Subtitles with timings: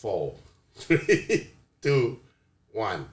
[0.00, 0.34] four,
[0.78, 1.46] three,
[1.82, 2.16] two,
[2.72, 3.04] one，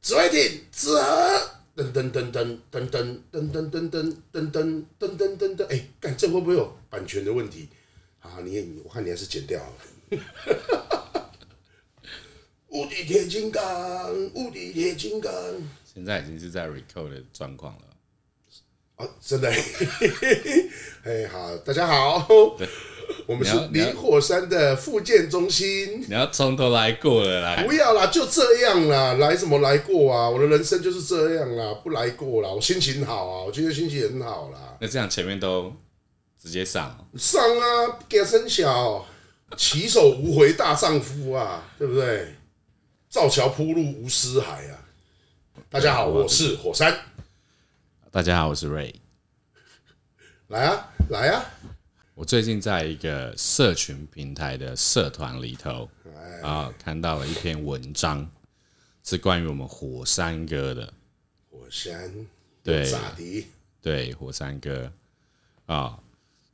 [0.00, 7.68] 紫微体之和，噔噔噔噔噔噔噔噔噔噔噔噔噔噔噔噔，哎，干这会不会有版权的问题？
[8.20, 9.72] 啊，你我看你还是剪掉了。
[12.68, 15.32] 无敌铁金刚，无敌铁金刚，
[15.84, 17.82] 现在已经是在 record 的状况了。
[18.96, 19.48] 哦，真的，
[21.04, 22.56] 哎，好，大家好。
[23.26, 26.04] 我们是灵火山的复健中心。
[26.06, 27.62] 你要从头来过了啦？
[27.64, 29.14] 不要啦，就这样啦。
[29.14, 30.28] 来什么来过啊？
[30.28, 32.48] 我的人生就是这样啦，不来过啦。
[32.48, 34.76] 我心情好啊，我今天心情很好啦。
[34.80, 35.72] 那这样前面都
[36.40, 37.08] 直接上？
[37.16, 39.06] 上啊，给声小，
[39.56, 42.34] 起手无回大丈夫啊，对不对？
[43.08, 44.84] 造桥铺路无尸骸啊。
[45.70, 46.96] 大家好，我是火山。
[48.10, 48.94] 大家好，我是 Ray。
[50.48, 51.44] 来啊，来啊。
[52.16, 55.90] 我最近在一个社群平台的社团里头
[56.42, 58.30] 啊，看到了一篇文章，
[59.02, 60.94] 是关于我们火山哥的。
[61.50, 62.12] 火山
[62.62, 62.94] 对
[63.82, 64.92] 对，火山哥
[65.66, 65.98] 啊，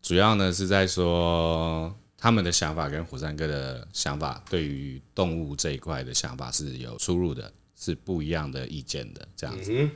[0.00, 9.90] 主要呢是在说他们的想法跟火山哥的想法对于动物这一块的想法是有出入的，是不一样的意见的这样子。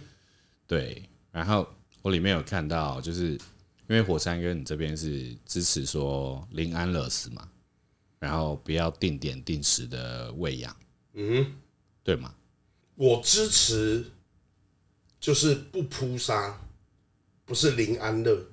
[0.66, 1.02] 对，
[1.32, 1.66] 然后
[2.02, 3.40] 我里面有看到就是。
[3.86, 7.46] 因为火山哥，你这边是支持说零安乐死嘛，
[8.18, 10.74] 然后不要定点定时的喂养，
[11.12, 11.54] 嗯，
[12.02, 12.34] 对吗？
[12.94, 14.02] 我支持，
[15.20, 16.58] 就是不扑杀，
[17.44, 18.46] 不是零安乐，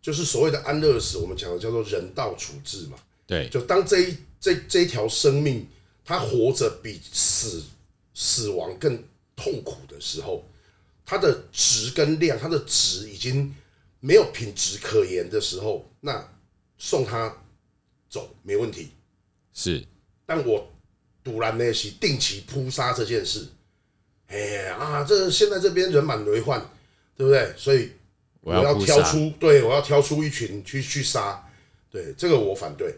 [0.00, 2.96] 就是所谓的安乐死，我们讲的叫做人道处置嘛。
[3.26, 5.66] 对，就当这一这这一条生命，
[6.04, 7.64] 它活着比死
[8.14, 9.02] 死亡更
[9.34, 10.48] 痛苦的时候，
[11.04, 13.52] 它的值跟量，它的值已经。
[14.06, 16.24] 没有品质可言的时候，那
[16.78, 17.36] 送他
[18.08, 18.90] 走没问题。
[19.52, 19.84] 是，
[20.24, 20.64] 但我
[21.24, 23.48] 突然那些定期扑杀这件事，
[24.28, 26.60] 哎啊，这现在这边人满为患，
[27.16, 27.52] 对不对？
[27.56, 27.90] 所以
[28.42, 31.44] 我要挑出，对，我要挑出一群去去杀，
[31.90, 32.94] 对，这个我反对。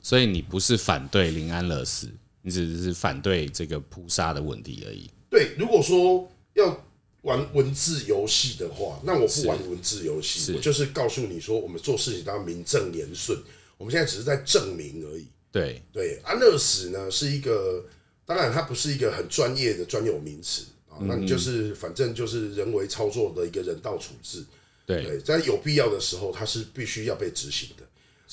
[0.00, 2.08] 所以你不是反对临安乐死，
[2.42, 5.10] 你只是反对这个扑杀的问题而已。
[5.28, 6.84] 对，如果说要。
[7.22, 13.36] 玩文字游戏的话，那我不玩文字游戏，我就是告诉你说，我们做事情都要名正言顺。
[13.76, 15.26] 我们现在只是在证明而已。
[15.50, 17.84] 对对，安乐死呢是一个，
[18.24, 24.44] 当然它不是一个很专业的专有名词啊，那你就是反正就是人为操作的一个人道处置。
[24.86, 27.84] 对，在有必要的时候，它是必须要被执行的。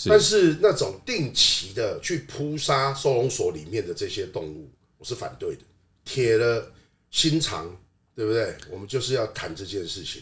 [0.06, 5.62] 但是那种定期的去扑杀收容所里面的这些动物，我是反对的。
[6.04, 6.72] 铁了
[7.10, 7.76] 心肠。
[8.16, 8.56] 对不对？
[8.70, 10.22] 我们就是要谈这件事情。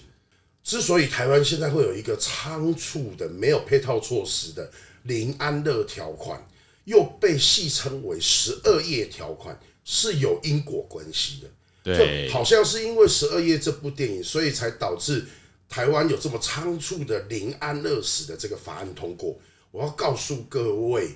[0.63, 4.71] 之所以台湾现在会有一个仓促的、没有配套措施的
[5.03, 6.41] 零安乐条款，
[6.85, 11.49] 又被戏称为十二夜条款，是有因果关系的。
[11.83, 15.25] 对，就好像是因为十二夜这部电影，所以才导致
[15.67, 19.37] 台湾有这么仓促的零安乐死的这个法案通过。
[19.69, 21.09] 我要告诉各位，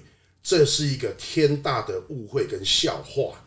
[0.43, 3.46] 这是一个天大的误会跟笑话。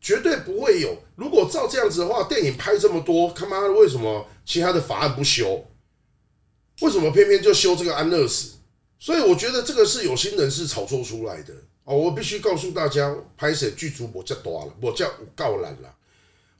[0.00, 0.96] 绝对不会有。
[1.16, 5.66] 如果照这样子的话，电影拍这么多，他妈的为什么其他的法案不修？
[6.82, 8.56] 为什么偏偏就修这个安乐死？
[8.98, 11.54] 所以我觉得这个是有心人士炒作出来的
[11.84, 11.96] 哦。
[11.96, 15.94] 我必须告诉大家，拍摄剧组我叫多了，我叫告懒了。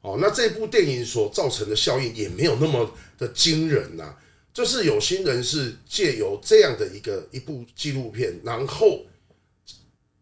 [0.00, 4.16] 哦，那这部电影所造成的效应也没有那么的惊人呐。
[4.52, 9.00] 就是有心人士借由这样的一个一部纪录片，然后。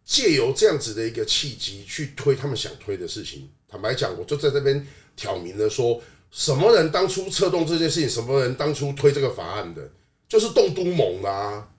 [0.05, 6.01] 借由这样子的一个契机去推他们想推的事情，坦白讲，我就在这边挑明了说，
[6.31, 9.91] 什么人当初策动这件事情，什么人当初推这个法案的，
[10.29, 11.71] 就是栋都盟的啊，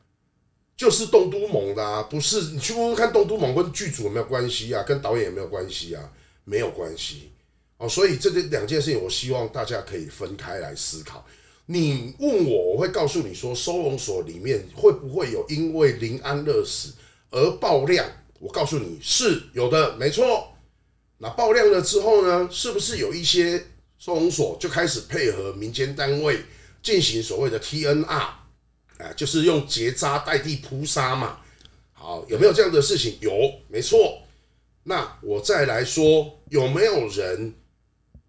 [0.75, 4.81] 就是栋都盟的啊，不是你去问问看，栋都盟跟剧组有没有关系啊？
[4.84, 6.12] 跟导演有没有关系啊？
[6.46, 7.31] 没有关系
[7.78, 11.25] 哦，所以这两件事情，我希望大家可以分开来思考。
[11.68, 16.94] 你问我，我会告诉你说，收容所里面会不会有因为临安乐死？
[17.31, 18.06] 而爆量，
[18.40, 20.56] 我告诉你是有的，没错。
[21.18, 23.66] 那爆量了之后呢，是不是有一些
[23.98, 26.44] 收容所就开始配合民间单位
[26.83, 28.48] 进行所谓的 TNR，啊，
[29.16, 31.39] 就是用结扎代替扑杀嘛？
[31.94, 33.18] 好，有没有这样的事情？
[33.22, 33.31] 有，
[33.69, 34.21] 没错。
[34.83, 37.56] 那我再来说，有没有人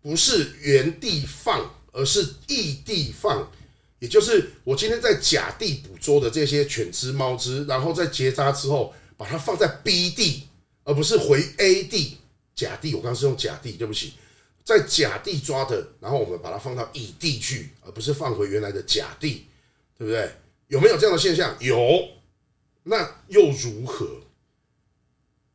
[0.00, 3.50] 不是原地放，而是异地放？
[3.98, 10.48] 也就是我今天在甲地捕捉的这些犬只、猫只，然后在结扎之后，把它放在 B 地，
[10.84, 12.18] 而不是回 A 地。
[12.54, 14.14] 甲地，我刚刚是用甲地，对不起，
[14.64, 19.44] 在甲地抓的，然后我们把它放到乙地去，而不是放回原来的甲地，
[19.98, 20.30] 对不对？
[20.68, 21.54] 有没有这样的现象？
[21.60, 22.08] 有。
[22.84, 24.22] 那又如何？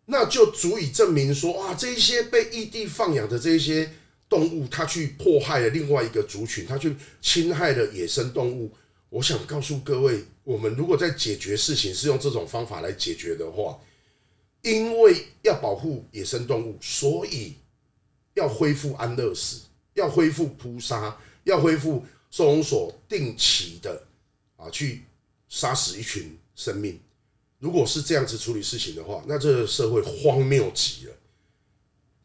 [0.05, 3.93] 那就足以证明说，啊，这一些被异地放养的这一些
[4.31, 8.71] 动物，它去迫害了另外一个族群，它去侵害了野生动物。
[9.09, 13.77] 我想告诉各位，我们如果在解决事情是用这种方法来解决的话，
[14.61, 17.55] 因为要保护野生动物，所以
[18.33, 19.63] 要恢复安乐死，
[19.95, 24.01] 要恢复扑杀，要恢复收容所定期的
[24.55, 25.01] 啊去
[25.49, 26.97] 杀死一群生命。
[27.59, 31.13] 如果是这样子处理事情的话，那这个社会荒谬极了，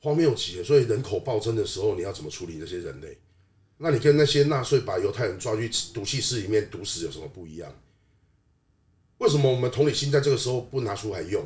[0.06, 0.64] 荒谬极了。
[0.64, 3.18] 所以人口暴增的时候，你要怎么处理那些人类？
[3.78, 7.74] 那你跟那些纳粹把犹太人抓去毒气室里面毒死有什么不一样？
[9.18, 11.44] 为什么我们同理心在这个时候不拿出来用？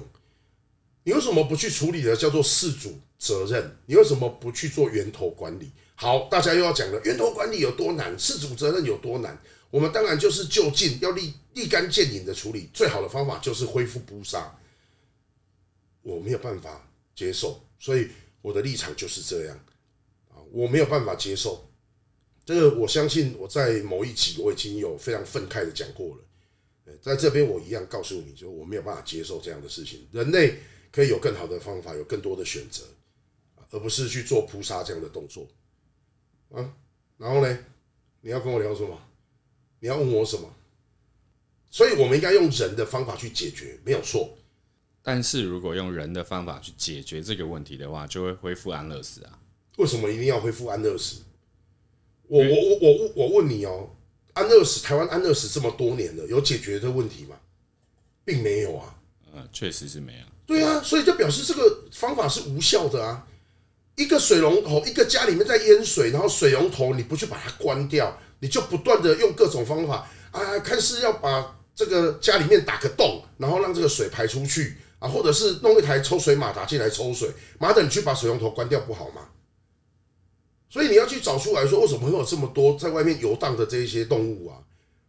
[1.04, 3.78] 你为什么不去处理的叫做事主责任？
[3.86, 5.70] 你为什么不去做源头管理？
[5.94, 8.14] 好，大家又要讲了，源头管理有多难？
[8.18, 9.40] 事主责任有多难？
[9.70, 14.54] 我们当然就是就近要立立竿见影的处理，最好的方法就是恢复捕杀。
[16.02, 18.08] 我没有办法接受，所以
[18.42, 19.56] 我的立场就是这样
[20.28, 21.68] 啊，我没有办法接受。
[22.44, 30.08] 这个我相信我在某一集我已经有非常愤慨的讲过了，在这边我一样告诉你，就我没有办法接受这样的事情。
[30.10, 30.58] 人类
[30.90, 32.82] 可以有更好的方法，有更多的选择，
[33.70, 35.46] 而不是去做扑杀这样的动作
[36.50, 36.74] 啊。
[37.18, 37.58] 然后呢，
[38.22, 38.98] 你要跟我聊什么？
[39.78, 40.52] 你要问我什么？
[41.70, 44.36] 所以，我们应该用人的方法去解决，没有错。
[45.02, 49.38] 但是如果用人的方法去解决这个问题的话，就会恢复安乐死啊？
[49.76, 51.22] 为什么一定要恢复安乐死？
[52.26, 53.90] 我我我我我问你哦，
[54.34, 57.36] 安乐死，台湾安乐死这么多年了，有解决的问题吗？
[58.24, 58.96] 并没有啊。
[59.34, 60.24] 嗯，确实是没有。
[60.46, 63.26] 对啊，所以就表示这个方法是无效的啊。
[63.96, 68.18] 一个水龙头，一个家里面在淹水，然后水龙头你不去把它关掉。
[68.42, 79.30] 你就不断的用各种方法啊，看是要把这个家里面打个洞，然后让这个水排出去啊，或者是弄一台抽水马达进来抽水，马达，你去把水龙头关掉不好吗？
[80.68, 84.62] 所以你要去找出来说，为什么会有这么多在外面游荡的这一些动物啊？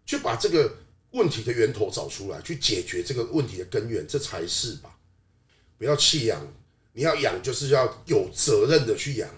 [0.06, 0.78] 去把这个
[1.12, 4.98] 问题的源头找出来，去解决这个问题的根源，这才是吧？
[5.78, 6.42] 不要弃养，
[6.94, 9.30] 你要养就是要有责任的去养，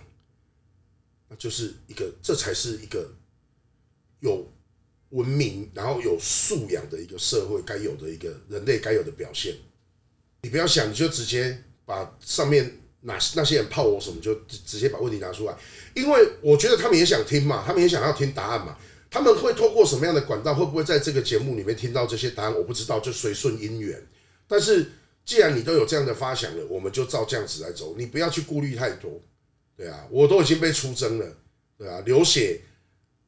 [1.28, 3.06] 那就是一个，这才是一个。
[4.20, 4.50] 有
[5.10, 9.54] 文明，然后有素养的一个社会该有的一个人类该有的表现。
[10.44, 15.58] 你不要想，你就直接把上面那那些人泡我什么，就直接把问题拿出来。
[15.96, 18.78] 因为我觉得他们也想听嘛，他们也想要听答案嘛。
[19.10, 22.56] 他们会透过什么样的管道，会不会在这个节目里面听到这些答案？
[22.56, 24.02] 我不知道，就随顺因缘。
[24.48, 24.92] 但是
[25.24, 27.96] 既然你都有这样的发想了，我们就照这样子来走。
[27.98, 29.22] 你不要去顾虑太多，
[29.78, 31.38] 对啊，我都已经被出征了，
[31.78, 32.62] 对啊，流血。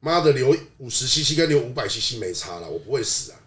[0.00, 3.40] 妈的，流五十 CC 跟流五百 CC 没差了，我不会死啊。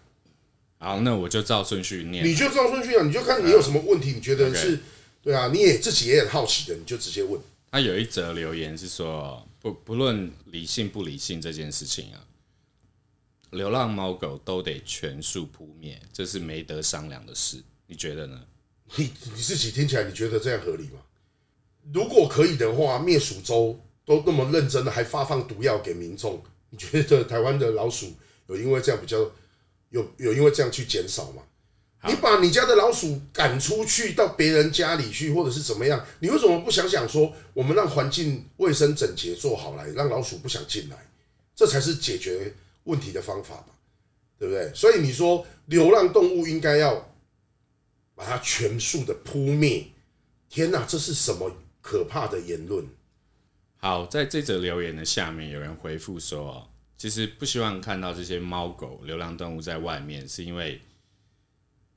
[0.80, 2.24] 好，那我就照顺序念。
[2.24, 4.80] 你就照顺序啊，你就看你有什么问题，你觉得是，
[5.22, 7.40] 对啊，你也自己也很好奇的，你就直接问。
[7.70, 12.24] 他有一则留言是说，不不论理性不理性这件事情啊，
[13.50, 17.62] 流浪猫狗都得全数扑灭，这是没得商量的事。
[17.86, 18.42] 你觉得呢？
[18.96, 21.00] 你你自己听起来，你觉得这样合理吗？
[21.92, 23.78] 如果可以的话，灭鼠周。
[24.02, 28.12] 都那么认真的，还发放毒药给民众，你觉得台湾的老鼠
[28.48, 29.30] 有因为这样比较
[29.90, 31.42] 有有因为这样去减少吗？
[32.08, 36.02] 你把你家的老鼠赶出去到别人家里去，或者是怎么样？
[36.20, 40.96] 你为什么不想想说，我们让环境卫生整洁做好来，让老鼠不想进来，
[41.54, 43.66] 这才是解决问题的方法吧？
[44.38, 44.72] 对不对？
[44.74, 47.12] 所以你说流浪动物应该要
[48.14, 49.86] 把它全数的扑灭？
[50.48, 52.82] 天哪，这是什么可怕的言论？
[53.76, 56.66] 好，在这则留言的下面，有人回复说
[57.00, 60.78] ：“其实不希望看到这些猫狗、流浪动物在外面，是因为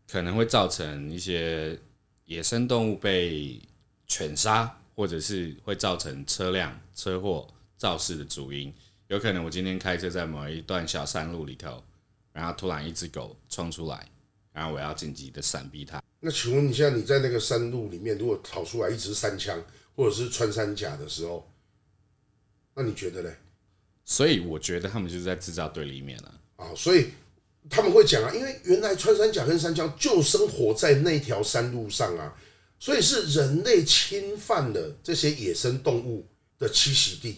[0.07, 1.77] 可能会造成一些
[2.23, 3.61] 野生动物被
[4.07, 7.45] 犬杀，或者是会造成车辆车祸
[7.77, 8.73] 肇事的主因。
[9.07, 11.83] 有可能我今天开车在某一段小山路里头，
[12.31, 14.09] 然后突然一只狗冲出来，
[14.53, 16.01] 然后我要紧急的闪避它。
[16.21, 19.61] 那请问一下，你在那个山路里面，如果跑出来一只山羌，
[19.97, 21.51] 或者是穿山甲的时候？”
[22.73, 23.29] 那你觉得呢？
[24.05, 26.67] 所以我觉得他们就是在制造对立面了啊！
[26.75, 27.07] 所以
[27.69, 32.35] 他们会讲啊，因为原来穿山甲跟山羌就生活在那条山路上啊，
[32.79, 36.27] 所以是人类侵犯了这些野生动物
[36.59, 37.37] 的栖息地。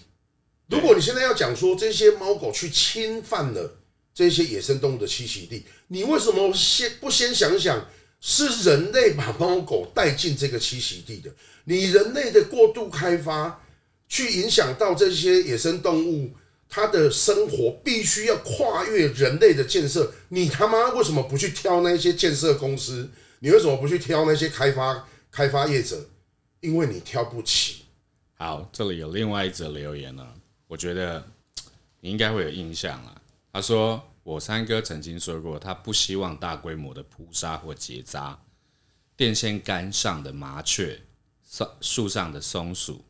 [0.67, 3.77] 如果你现在要讲说这些猫狗去侵犯了
[4.13, 7.88] 这些野生动物的栖息地，你为什么先不先想想
[8.19, 11.31] 是人类把猫狗带进这个栖息地的？
[11.65, 13.62] 你人类的过度开发。
[14.07, 16.29] 去影响到这些野生动物，
[16.75, 20.12] 他的生活必须要跨越人类的建设。
[20.27, 23.10] 你他妈为什么不去挑那些建设公司？
[23.39, 26.10] 你为什么不去挑那些开发开发业者，
[26.60, 27.86] 因为你挑不起。
[28.34, 30.27] 好，这里有另外一则留言呢，
[30.67, 31.25] 我觉得
[32.01, 33.22] 你应该会有印象了。
[33.53, 38.38] 他说：“我三哥曾经说过，他不希望大规模的扑杀或结扎
[39.15, 41.01] 电线杆上的麻雀、
[41.41, 43.05] 松树上的松鼠，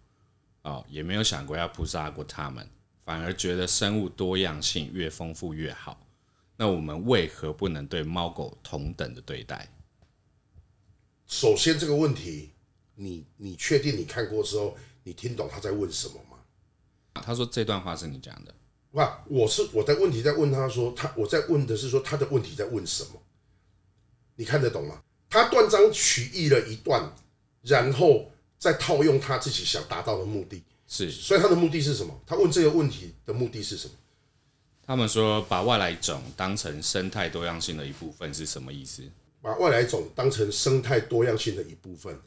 [0.61, 2.69] 哦，也没有想过要扑杀过他们，
[3.05, 6.05] 反而觉得生物多样性越丰富越好。
[6.57, 9.69] 那我们为何不能对猫狗同等的对待？”
[11.27, 12.51] 首先，这个问题，
[12.95, 16.37] 你你确定你看过之后，你听懂他在问什么吗？
[17.13, 18.53] 他说这段话是你讲的。
[18.91, 23.21] 不，我是我的问题在问他说，他我在问的是说他的问题在问什么？
[24.35, 25.01] 你看得懂吗？
[25.29, 27.11] 他断章取义了一段，
[27.63, 30.63] 然后再套用他自己想达到的目的。
[30.87, 32.21] 是，所以他的目的是什么？
[32.25, 33.93] 他问这个问题的目的是什么？
[34.85, 39.01] 他们说把外来种当成生态多样性的一部分是什么意思？
[39.41, 42.19] 把外来种当成生态多样性的一部分，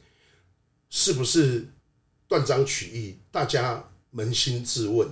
[0.89, 1.67] 是不是
[2.27, 3.17] 断章取义？
[3.31, 5.07] 大家扪心自问。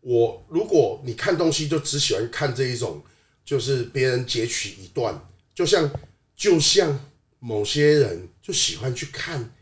[0.00, 3.02] 我如果你看东西就只喜欢看这一种，
[3.44, 5.90] 就是别人截取一段，就像
[6.36, 6.98] 就像
[7.40, 9.52] 某些人就喜欢去看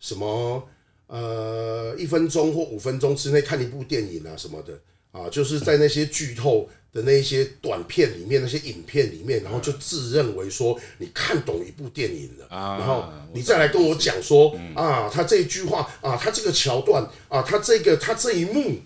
[0.00, 0.68] 什么
[1.16, 4.78] 呃一分钟或五分钟之内看一部电影啊什么的
[5.10, 6.68] 啊，就是在那些剧透。
[6.92, 18.78] 的那一些短片里面，那些影片里面，然后就自认为说你看懂一部电影了，然后你再来跟我讲说啊，他这一句话啊，他这个桥段啊，他这个他这一幕，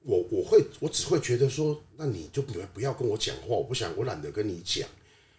[0.00, 4.88] 我我会我只会觉得说，那你就不要不要跟我讲话，我不想我懒得跟你讲，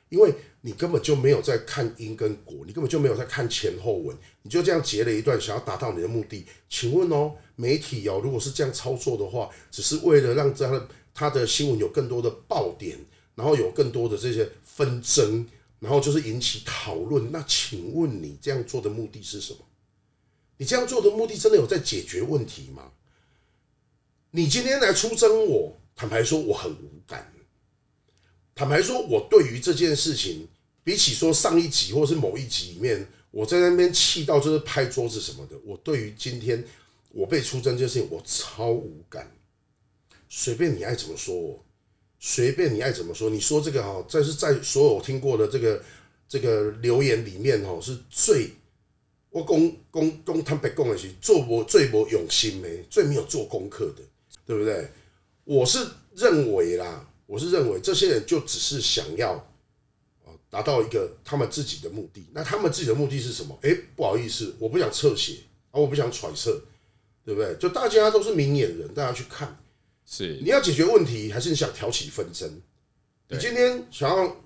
[0.09, 6.45] 因为你根本就没有在看因跟果，你根本就没有在看前后文，你就这样截了一段，想要达到你的目的。
[6.69, 10.87] 请问哦，媒体哦，如果是这样操作的话，只是为了让这样的。
[11.17, 12.99] 他的新闻有更多的爆点，
[13.35, 15.47] 然后有更多的这些纷争，
[15.79, 17.31] 然后就是引起讨论。
[17.31, 19.59] 那请问你这样做的目的是什么？
[20.57, 22.91] 你这样做的目的真的有在解决问题吗？
[24.31, 27.31] 你今天来出征我，坦白说我很无感。
[28.55, 30.47] 坦白说，我对于这件事情，
[30.81, 36.63] 比起说上一集或是某一集里面，我在那边气到就是拍桌子什么的，我对于今天
[37.11, 39.29] 我被出征这件事情，我超无感。
[40.29, 41.65] 随便你爱怎么说我，
[42.17, 43.29] 随便你爱怎么说。
[43.29, 45.83] 你说这个哈，这是在所有听过的这个
[46.29, 48.51] 这个留言里面哈，是最
[49.31, 54.01] 我公公公坦白讲的是做我最没用心的，最没有做功课的，
[54.45, 54.89] 对不对？
[55.43, 55.85] 我是
[56.15, 59.33] 认为啦，我是认为这些人就只是想要
[60.23, 62.25] 啊达到一个他们自己的目的。
[62.33, 63.57] 那他们自己的目的是什么？
[63.61, 65.39] 哎，不好意思，我不想侧写
[65.71, 66.61] 啊，我不想揣测，
[67.23, 67.55] 对不对？
[67.57, 69.57] 就大家都是明眼人，大家去看。
[70.05, 72.61] 是你要解决问题，还是你想挑起纷争？
[73.29, 74.37] 你今天想要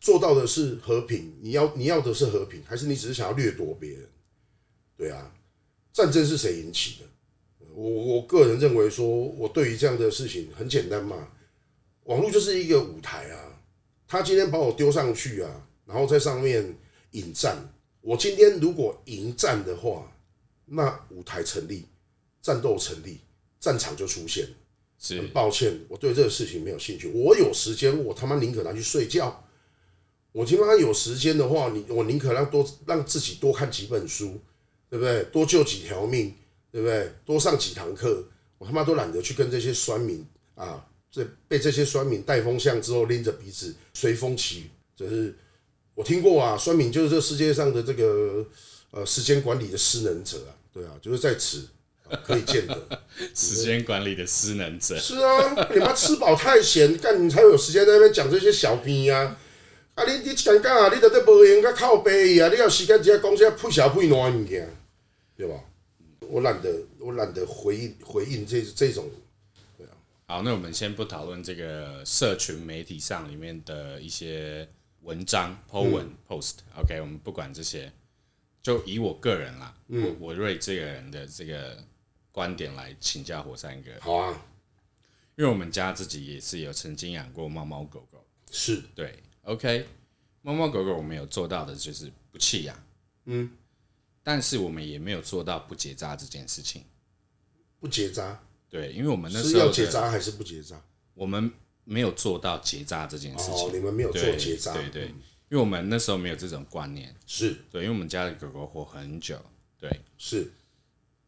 [0.00, 4.08] 做到的是和平，你要你要的是和平，还是你只是想要掠夺别人？
[4.96, 5.30] 对啊，
[5.92, 7.06] 战争是谁引起的？
[7.74, 11.28] 我我个人认为说，我对于这样的事情很简单嘛，
[12.04, 13.60] 网络就是一个舞台啊，
[14.06, 16.76] 他今天把我丢上去啊，然后在上面
[17.12, 17.56] 引战，
[18.00, 20.12] 我今天如果迎战的话，
[20.66, 21.86] 那舞台成立，
[22.40, 23.20] 战斗成立，
[23.60, 24.48] 战场就出现。
[25.16, 27.08] 很抱歉，我对这个事情没有兴趣。
[27.12, 29.44] 我有时间，我他妈宁可拿去睡觉。
[30.30, 34.40] 我他妈有时间的话，你我宁可让多让自己多看几本书，
[34.88, 35.24] 对不对？
[35.24, 36.34] 多救几条命，
[36.70, 37.12] 对不对？
[37.24, 38.24] 多上几堂课，
[38.58, 44.70] 我他妈都懒得去跟这些酸民啊，这被这些酸民带风向之后，拎着鼻子随风起。
[44.96, 45.32] 就是
[45.94, 48.44] 我听过啊，酸民就是这世界上的这个
[48.90, 51.68] 呃时间管理的失能者啊，对啊，就是在此。
[52.26, 52.76] 可以见得，
[53.34, 59.34] 时间管理的失能者是啊，你妈吃饱太闲，干你才有时间在那边讲这些小屁呀！
[59.94, 64.68] 啊，你你讲干啊，你都在这无闲，靠背啊，你有时间直接讲些屁小屁烂物件，
[65.38, 65.54] 对吧？
[66.28, 69.08] 我懒得，我懒得回应回应这这种。
[70.32, 74.66] 好，那我们先不讨论这个社群媒体上里面的一些
[75.02, 77.92] 文章、po 文、嗯、post，OK，、我们不管这些，
[78.62, 81.84] 就以我个人啦，嗯、我我瑞这个人的这个。
[82.34, 83.90] 观点来请教火山哥。
[84.00, 84.32] 好啊，
[85.36, 89.86] 因为我们家自己也是有曾经养过猫猫狗狗，是对，OK，
[90.40, 92.74] 猫猫狗狗我们有做到的就是不弃养，
[93.26, 93.50] 嗯，
[94.22, 96.82] 但是我们也没有做到不结扎这件事情。
[97.78, 98.42] 不结扎？
[98.72, 100.82] 对，因为我们那时候是要结扎还是不结扎？
[101.12, 101.52] 我们
[101.84, 103.66] 没有做到结扎这件事情。
[103.66, 104.72] 哦，你们没有做结扎？
[104.72, 105.14] 对对，因
[105.50, 107.14] 为我们那时候没有这种观念。
[107.26, 109.38] 是对，因为我们家的狗狗活很久，
[109.78, 110.50] 对，是。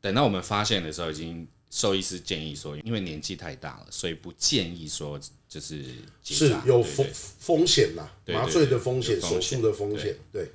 [0.00, 5.84] 等到我们发现的时候，已经兽医师建议说，因为年纪太大了，所以不建议说就是
[6.22, 10.16] 是有风风险啦，麻醉的风险、手术的风险。
[10.32, 10.50] 对。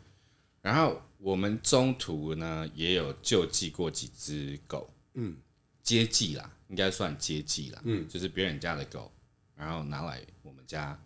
[0.63, 5.37] 然后我们中途呢也有救济过几只狗，嗯，
[5.83, 9.11] 接济啦，应该算接济了，嗯，就是别人家的狗，
[9.55, 10.99] 然后拿来我们家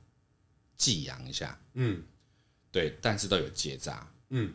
[0.78, 2.04] 寄养一下，嗯，
[2.72, 4.54] 对，但是都有结扎，嗯，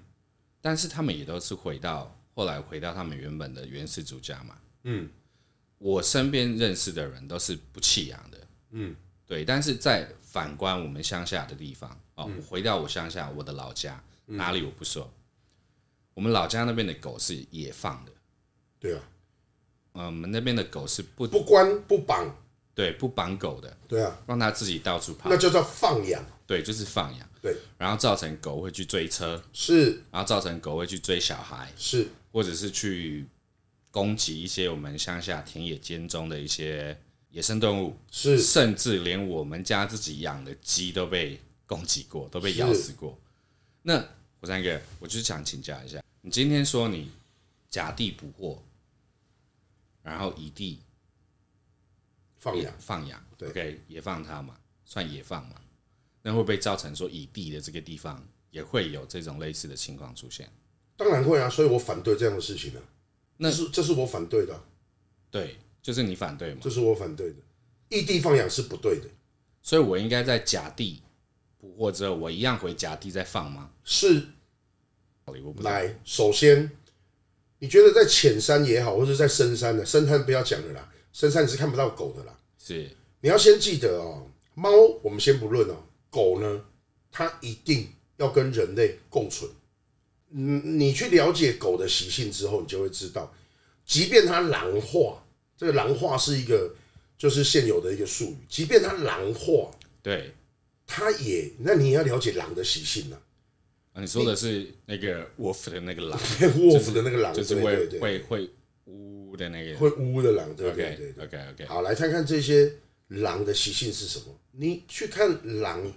[0.60, 5.10] 但是他们也都是回到后来回到他们原本的原始主家嘛，嗯，
[5.78, 8.96] 我身边认识的人都是不弃养的，嗯，
[9.26, 14.02] 对，但是在反观我们乡下的地方，哦，我回到我乡下我的老家。
[14.30, 15.10] 哪里我不说，
[16.12, 18.12] 我们老家那边的狗是野放的，
[18.78, 19.17] 对啊，嗯，
[20.06, 22.34] 我们那边的狗是不不关不绑，
[22.74, 33.26] 对，不绑狗的，对啊，让它自己到处跑，那就叫放养，对，就是放养，对，然后造成狗会去追车，是，然后造成狗会去追小孩，是，或者是去
[33.90, 36.98] 攻击一些我们乡下田野间中的一些
[37.30, 43.18] 野生动物，是，甚至连我们家自己养的鸡都被攻击过，都被咬死过，
[43.82, 44.04] 那。
[44.40, 47.10] 火山哥，我就是想请教一下，你今天说你
[47.68, 48.62] 假地捕获，
[50.08, 50.80] 然后乙地
[52.38, 55.56] 放养放养，对，OK，野放它嘛，算野放嘛？
[56.22, 60.50] 那会不会造成说乙地的这个地方也会有这种类似的情况出现？
[60.96, 62.82] 当然会啊，所以我反对这样的事情啊。
[63.36, 64.64] 那是这是我反对的啊。
[65.30, 66.60] 对，就是你反对嘛？
[66.62, 67.36] 这是我反对的，
[67.90, 69.08] 异地放养是不对的，
[69.62, 71.02] 所以我应该在甲地。
[71.60, 73.72] 捕获之后，我一样回甲地再放吗？
[73.84, 74.28] 是。
[75.60, 76.70] 来，首先，
[77.58, 82.38] 你觉得在浅山也好，或者在深山的深山不要讲了啦，深山你是看不到狗的啦。
[82.58, 82.88] 是。
[83.20, 84.70] 你要先记得哦，猫
[85.02, 85.76] 我们先不论哦，
[86.10, 86.64] 狗呢，
[87.10, 89.50] 它一定要跟人类共存。
[90.30, 93.34] 嗯，你去了解狗的习性之后，你就会知道，
[93.84, 95.24] 即便它狼化，
[95.56, 96.74] 这个狼化是一个
[97.16, 99.70] 就是现有的一个术语，即便它狼化，
[100.02, 100.32] 对。
[100.90, 103.20] 它也，那你也要了解狼的习性呢、
[103.98, 104.00] 啊。
[104.00, 106.18] 你说的是那个 wolf 的那个狼，
[106.56, 108.50] wolf 的那个狼，就是会会会
[108.84, 111.64] 呜的那个，会呜的狼，对对对 OK OK。
[111.66, 112.72] 好，来看看这些
[113.08, 114.26] 狼的习性是什么。
[114.52, 115.92] 你去看狼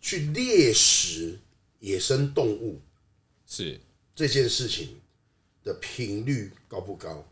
[0.00, 1.38] 去猎食
[1.80, 2.80] 野生动物，
[3.46, 3.80] 是
[4.14, 5.00] 这件事情
[5.62, 7.26] 的频率高不高？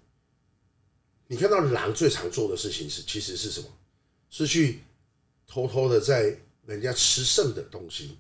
[1.29, 3.66] 你看到狼最常做的事情是，其实是什么？
[4.29, 4.81] 是去。
[5.44, 8.16] 偷偷的在人家吃剩的东西，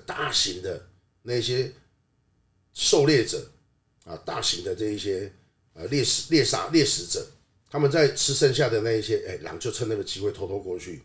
[0.00, 0.88] 大型的
[1.22, 1.72] 那些
[2.72, 3.50] 狩猎者
[4.04, 5.32] 啊，大型的这一些
[5.74, 7.26] 呃猎食猎杀猎食者，
[7.70, 11.02] 他们在吃剩下的那一些，哎，狼就趁那个机会偷偷过去。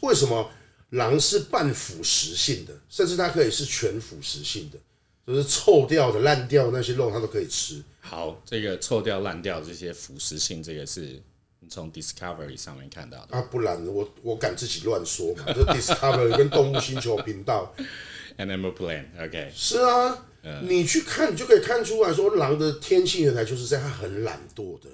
[0.00, 0.50] 为什么
[0.90, 4.78] 狼是半腐蚀性的，甚至它可以是全腐蚀性的，
[5.26, 7.82] 就是臭掉的、烂掉的那些肉，它都可以吃。
[8.00, 11.22] 好，这个臭掉、烂掉这些腐蚀性，这个是。
[11.68, 13.36] 从 Discovery 上面看到的。
[13.36, 15.44] 啊，不然我我敢自己乱说嘛？
[15.52, 17.74] 就 Discovery 跟动物星球频道，
[18.38, 20.26] Animal Planet，OK，是啊，
[20.62, 24.88] 你去看，你就可以看出来说，狼的天性原来就是在它很懒惰的，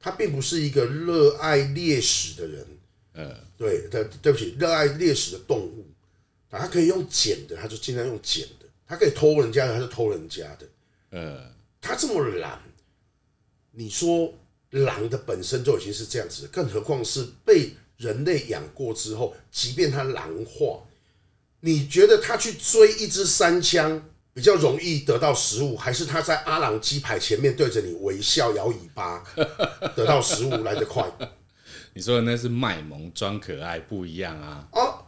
[0.00, 2.66] 它并不是一个热爱猎食的人，
[3.14, 5.86] 嗯，对，对，对不起，热爱猎食的动物，
[6.50, 10.66] 它可以用捡的，它就尽量用捡的，它可以偷人家的，它就偷人家的，
[11.10, 12.60] 嗯，它这么懒，
[13.72, 14.34] 你说？
[14.70, 20.82] 狼的本身就已经是这样子，更何况是被人类养过之后，即便它狼化，
[21.60, 29.24] 你觉得它去追一只山枪比较容易得到食物，还是它在阿朗鸡排前面对着你微笑摇尾巴
[29.96, 31.10] 得到食物来得快？
[31.94, 34.68] 你说的那是卖萌装可爱不一样啊！
[34.72, 35.02] 啊，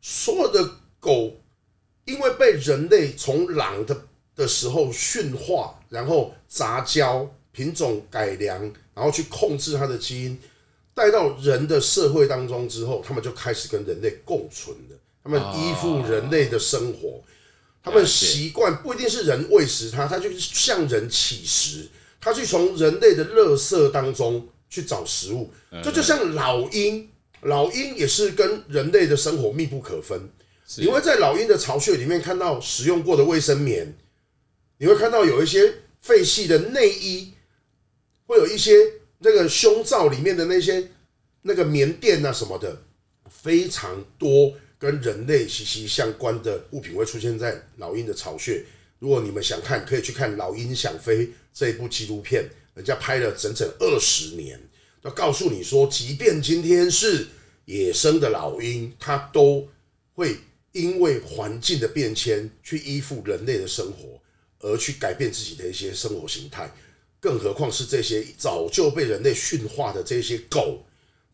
[0.00, 1.36] 所有的狗
[2.04, 4.04] 因为被人类从狼的
[4.36, 7.28] 的时候驯化，然后杂交。
[7.52, 10.38] 品种改良，然后去控制它的基因，
[10.94, 14.96] 带到人的社会当中之后，他们就开始跟人类共存了。
[15.22, 17.22] 他们依附人类的生活，
[17.82, 21.88] 他们习惯不一定是人喂食它，它就是向人乞食，
[22.20, 25.50] 它去从人类的垃圾当中去找食物。
[25.82, 27.08] 这就像老鹰，
[27.42, 30.30] 老鹰也是跟人类的生活密不可分。
[30.78, 33.94] 你会在老鹰的巢穴里面看到使用过的卫生棉，
[34.78, 37.34] 你会看到有一些废弃的内衣。
[38.30, 38.72] 会有一些
[39.18, 40.88] 那个胸罩里面的那些
[41.42, 42.80] 那个棉垫啊什么的，
[43.28, 48.64] 非常多跟人类息息相关的物品会出现在老鹰的巢穴。
[49.00, 54.60] 如果你们想看，可以去看《老鹰想飞》这一部纪录片，人家拍了整整二十年，
[55.02, 57.26] 要告诉你说，即便今天是
[57.64, 59.68] 野生的老鹰，它都
[60.14, 60.36] 会
[60.70, 64.22] 因为环境的变迁去依附人类的生活，
[64.60, 66.72] 而去改变自己的一些生活形态。
[67.20, 70.86] 更何况是这些早就被人类驯化的这些狗，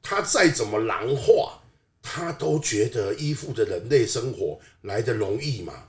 [0.02, 1.62] 它再怎么狼化，
[2.02, 5.88] 它都觉得依附着人类生活来得容易嘛？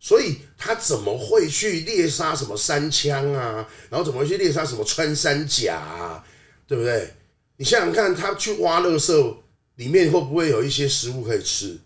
[0.00, 3.68] 所以他怎么会去猎杀什么山羌啊？
[3.90, 6.24] 然后怎么会去猎杀什么穿山甲啊？
[6.68, 7.14] 对不对？
[7.56, 9.36] 你想想看，他去挖垃圾，
[9.74, 11.76] 里面会不会有一些食物可以吃？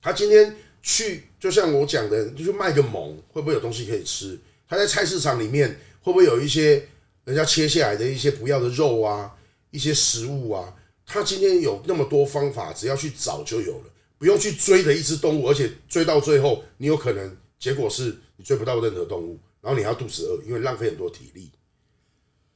[0.00, 4.38] 他今天去，就像我讲的，就去卖个萌，会不会有东西可以吃？
[4.66, 6.88] 他在菜市场里面，会不会有一些
[7.24, 9.34] 人家切下来的一些不要的肉啊，
[9.70, 10.74] 一些食物啊？
[11.06, 13.84] 他今天有那么多方法，只要去找就有了。
[14.18, 21.50] 不用去追的一只动物，而且追到最后，你有可能结果是你追不到任何动物，然后你还要肚子饿，因为浪费很多体力。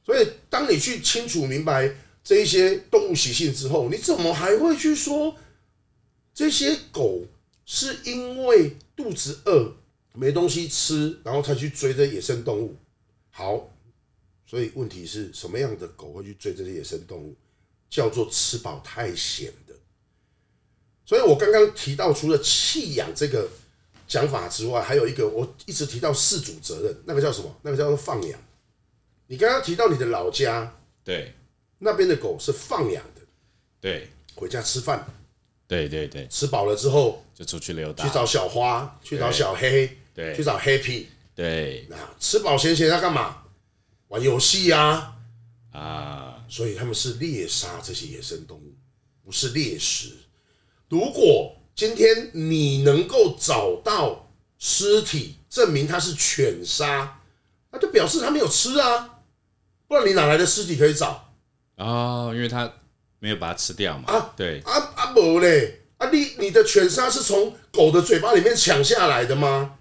[0.05, 5.35] 所以，当你去清楚明白这一些动物习性之后，你怎么还会去说
[6.33, 7.23] 这些狗
[7.65, 9.73] 是因为肚子饿
[10.13, 12.75] 没东西吃，然后才去追这野生动物？
[13.37, 13.69] 好，
[14.45, 17.35] 所以问题是什么样的狗会去追这些野生动物？
[17.89, 19.75] 叫做吃饱太闲的。
[21.05, 23.49] 所以我刚刚提到，除了弃养这个
[24.07, 27.53] 讲法之外，还有一个我一直提到饲主责任，那个叫什么？
[27.61, 28.39] 那个叫做放养。
[29.27, 31.33] 你刚刚提到你的老家，对，
[31.79, 33.21] 那边的狗是放养的，
[33.81, 35.05] 对，回家吃饭，
[35.67, 43.43] 对对对，吃饱了之后就出去溜达，去找小花，去找小黑，对，去找 Happy，对，那吃饱闲闲要干嘛？
[44.07, 45.15] 玩游戏呀，
[45.71, 48.73] 啊，所以他们是猎杀这些野生动物，
[49.25, 50.15] 不是猎食。
[50.87, 57.19] 如果今天你能够找到尸体，证明它是犬杀，
[57.71, 59.19] 那就表示它没有吃啊，
[59.87, 61.33] 不然你哪来的尸体可以找？
[61.77, 62.71] 哦，因为它
[63.19, 64.13] 没有把它吃掉嘛。
[64.13, 69.74] 啊，对，啊啊不嘞，啊你你的犬杀是从狗的嘴巴里面抢下来的吗？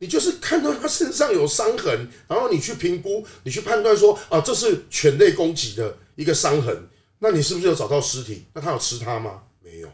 [0.00, 6.88] 你就是看到他身上有伤痕，然后你去评估，你去判断说啊，这是犬类攻击的一个伤痕，
[7.20, 8.46] 那你是不是有找到尸体？
[8.54, 9.42] 那他有吃它吗？
[9.62, 9.88] 没有。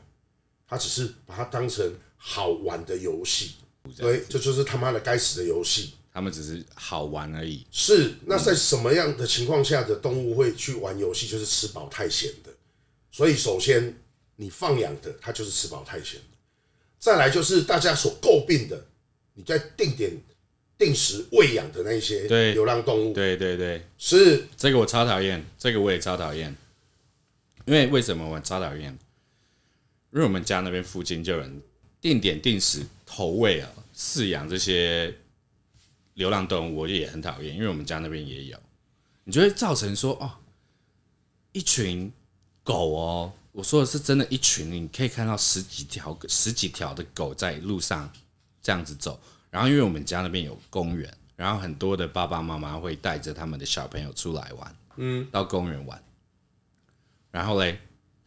[0.69, 3.57] 他只是把它当成好玩的游戏，
[3.97, 5.95] 对，这就是他妈的该死的游戏。
[6.13, 7.67] 他们只是好玩而已。
[7.71, 11.29] 是，那在什么样的情况下的动物会去玩游戏？
[11.29, 12.51] 就是吃饱太闲的。
[13.13, 13.97] 所以，首先
[14.37, 16.21] 你放养的，它就是吃饱太闲。
[16.99, 18.87] 再来就是大家所诟病的，
[19.37, 20.11] 你在定点
[20.79, 23.13] 定时喂养的那些流浪动物。
[23.13, 26.55] 对对对，是这个我超讨厌，这个我也超讨厌。
[27.67, 28.97] 因为为什么我超讨厌？
[30.13, 31.63] 因为我们家那边附近就有人
[32.01, 35.15] 定点定时投喂啊，饲养这些
[36.15, 37.55] 流浪动物，我也很讨厌。
[37.55, 38.59] 因为我们家那边也有，
[39.25, 40.31] 你就会造成说哦，
[41.53, 42.11] 一群
[42.65, 48.11] 狗哦，我说的是真的，一群，你可以看到十几条、十几条的狗在路上
[48.67, 49.21] 这样子走。
[49.51, 56.03] 然后，因为我们家那边有公园，然后很多的爸爸妈妈会带着他们的小朋友出来玩，嗯，到公园玩，
[57.31, 57.79] 然后嘞。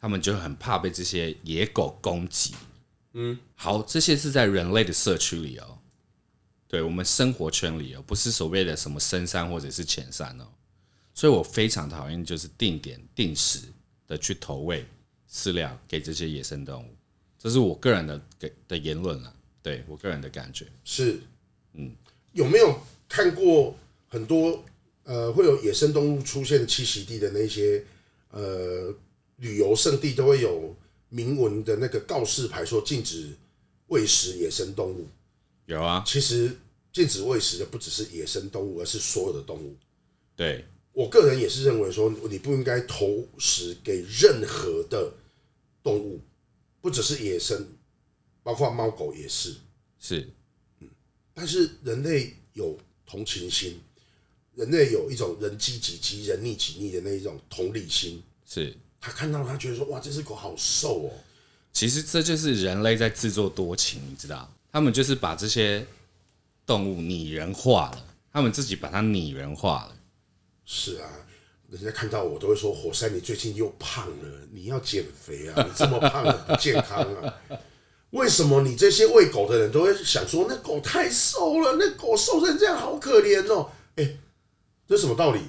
[0.02, 2.56] 他们就很怕被这些野狗攻击。
[3.12, 5.78] 嗯，好，这些是在人类的社区里哦，
[6.70, 10.48] 对我们生活圈里哦，不是所谓的什么深山或者是浅山哦。
[11.14, 13.60] 所以我非常讨厌，就是定点定时
[14.08, 14.86] 的去投喂
[15.30, 16.96] 饲料给这些野生动物，
[17.38, 19.34] 这是我个人的给的言论了。
[19.62, 21.20] 对我个人的感觉是，
[21.74, 21.92] 嗯，
[22.34, 23.76] 有没有看过
[24.08, 24.64] 很多
[25.04, 27.84] 呃会有野生动物出现栖息地的那些
[28.32, 28.94] 呃？
[29.42, 30.76] 旅游胜地都会有
[31.08, 33.30] 明文的那个告示牌，说禁止
[33.88, 35.08] 喂食野生动物。
[35.66, 36.52] 有啊，其实
[36.92, 39.78] 禁止喂食的不只是野生动物，而是所有的动物。
[40.36, 45.10] 对，我个人也是认为说，你不应该投食给任何的
[45.82, 46.20] 动物，
[46.82, 47.66] 不只是野生，
[48.44, 49.56] 包括猫狗也是。
[50.00, 50.30] 是，
[50.80, 50.88] 嗯，
[51.34, 53.80] 但是人类有同情心，
[54.56, 58.24] 人类有一种人机己饥、人溺己逆的那一种同理心。
[58.46, 58.76] 是。
[59.02, 61.12] 他看到他觉得说，哇，这只狗好瘦哦。
[61.72, 64.54] 其实这就是人类在自作多情，你知道？
[64.72, 65.88] 他们就是把这些
[66.66, 69.96] 动物拟人化了，他们自己把它拟人化了。
[70.66, 71.10] 是啊，
[71.70, 75.64] 人家看到我都会说，火山你最近又胖了，你要减肥啊！
[75.66, 77.34] 你这么胖了不健康啊！
[78.12, 83.70] 为什么你这些喂狗的人都会想说，那狗太瘦了，那狗瘦成这样好可怜哦？
[83.96, 84.18] 哎，
[84.88, 85.42] 这什么道理？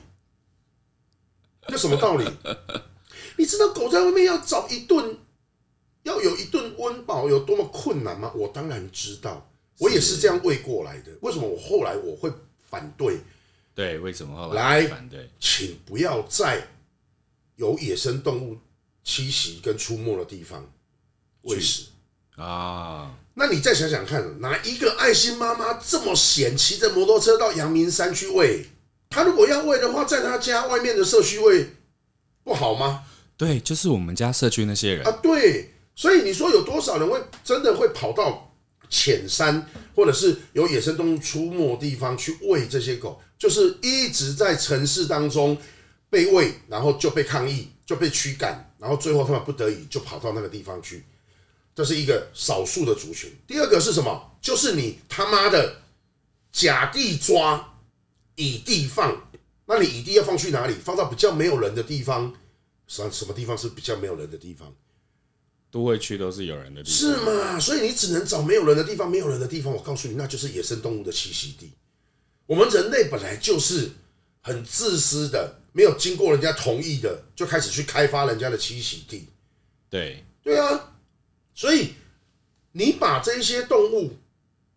[1.66, 2.25] 这什么道理？
[3.38, 5.18] 你知道狗在外面要找一顿，
[6.03, 8.33] 要有一顿温饱有多么困难吗？
[8.35, 11.12] 我当然知道，我也是这样喂过来的。
[11.23, 12.31] 为什么我后来我会
[12.68, 13.18] 反对？
[13.75, 15.20] 对，为什么后来反对？
[15.20, 16.68] 来，请不要在
[17.57, 18.59] 有野生动物
[19.05, 20.70] 栖息跟出没的地方
[21.42, 21.87] 喂食
[22.40, 23.11] 啊！
[23.35, 28.66] 那你再想想看，哪一个爱心妈妈这么闲，骑着摩托车到阳明山去喂？
[29.11, 31.74] 他如果要喂的话，在他家外面的社区喂
[32.44, 33.05] 不好吗？
[33.37, 35.12] 对，就是我们家社区那些人啊。
[35.22, 38.53] 对，所以你说有多少人会真的会跑到
[38.88, 45.57] 浅山或者是有野生动物出没地方去喂这些狗，就是一直在城市当中
[46.11, 51.05] 被喂，然后就被抗议，就被驱赶，然后最后他们不得已就跑到那个地方去。
[51.75, 53.31] 这是一个少数的族群。
[53.47, 54.39] 第二个是什么？
[54.41, 55.83] 就是你他妈的
[56.53, 57.79] 甲地抓，
[58.37, 59.31] 乙地放。
[59.67, 60.75] 那你乙地要放去哪里？
[60.75, 62.35] 放到比较没有人的地方。
[62.87, 64.75] 什什么地方是比较没有人的地方？
[65.71, 66.99] 都会区都是有人的地方。
[66.99, 67.61] 是吗？
[67.61, 69.09] 所以你只能找没有人的地方。
[69.09, 71.71] 没有人的地方，我告诉你，那就是野生动物的栖息地。
[72.47, 73.93] 我们人类本来就是
[74.41, 79.29] 很自私的，没有经过人家同意的，就开始去开发人家的栖息地。
[79.89, 80.97] 对，对啊。
[81.61, 81.90] 所以
[82.73, 84.14] 你把这些动物，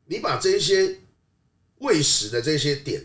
[0.07, 0.99] 你把这些
[1.77, 3.01] 喂食的这些点，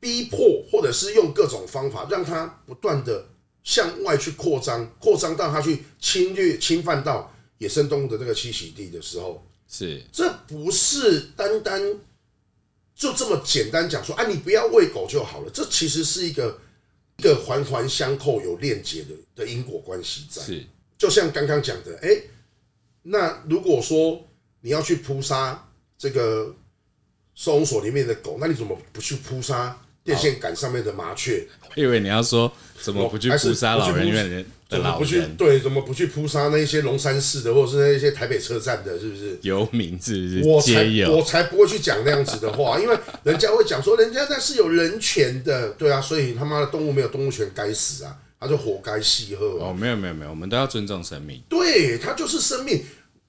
[0.00, 3.28] 逼迫，或者是用各种方法，让它不断的
[3.62, 11.80] 向外去扩张，扩张到它去侵略、侵犯到野生动物的这个栖息地的时候，是这不是单单
[12.92, 15.50] 就这么简单讲说啊，你不要喂狗就好了。
[15.54, 16.60] 这其实是一个
[17.18, 20.42] 一个环环相扣、有链接的的因果关系在。
[21.00, 22.10] 就像刚刚讲的，哎，
[23.04, 24.22] 那如果说
[24.60, 26.54] 你要去扑杀这个
[27.34, 29.76] 收容所里面的狗，那你怎么不去扑杀？
[30.02, 35.36] 电线杆上面的麻雀，我以为你要说怎么不去扑杀老人院的老人？
[35.36, 39.38] 对，怎么不去扑杀那些龙山寺的，或者是那些台北车站的，是不是？
[39.42, 40.42] 游民是不是？
[40.48, 49.46] 我才我才不会去讲那样子的话，因为人家会讲说人家那是有人权的，对啊，所以他妈的动物没有动物权该死啊，他就活该戏喝。
[49.60, 51.40] 哦，没有没有没有，我们都要尊重生命。
[51.48, 52.82] 对，他就是生命，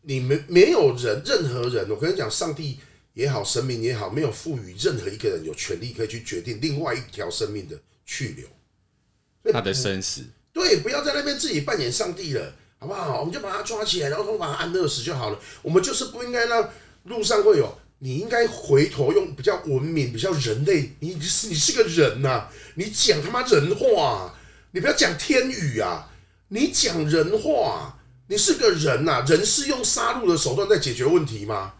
[0.04, 2.80] 你没没有人，任何人，我跟你讲，上帝。
[3.14, 10.24] 也好，生命也好，没有赋予任何一个人有权利可以去决定另外一条生命的去留，他的生死。
[10.54, 13.20] 对，不要在那边自己扮演上帝了，好不好？
[13.20, 15.38] 我们就把他抓起来，然后把他安乐死就好了。
[15.62, 16.70] 我们就是不应该让
[17.04, 20.94] 路上会有，你应该回头用比较文明、比较人类。
[21.02, 24.34] 你你是你是个人呐、啊，你讲他妈人话，
[24.72, 26.10] 你不要讲天语啊，
[26.48, 31.74] 你讲人话，你是个人呐、啊，人是用杀戮的手段在解决问题吗？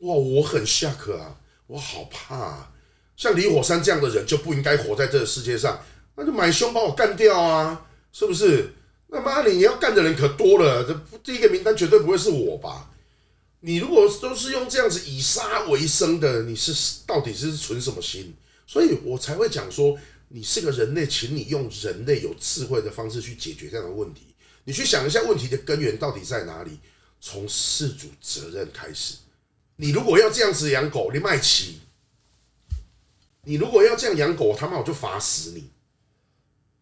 [0.00, 2.72] 哇，我很吓客啊，我好怕啊！
[3.16, 5.80] 像李火山这样的人就不应该活在这个世界上，
[6.16, 8.74] 那就买凶把我干掉啊，是不是？
[9.08, 12.90] 那妈你要干的人可多了，这第一个名单绝对不会是我吧？
[13.60, 18.36] 你如果都是用这样子以杀为生的，你是到底是存什么心？
[18.66, 19.96] 所以我才会讲说，
[20.36, 24.34] 你是个人类，请你用人类有智慧的方式去解决这样的问题。
[24.64, 26.78] 你去想一下问题的根源到底在哪里？
[27.22, 29.14] 从事主责任开始。
[29.76, 31.80] 你如果要这样子养狗，你卖起。
[33.44, 35.70] 你如果要这样养狗，他妈我就罚死你！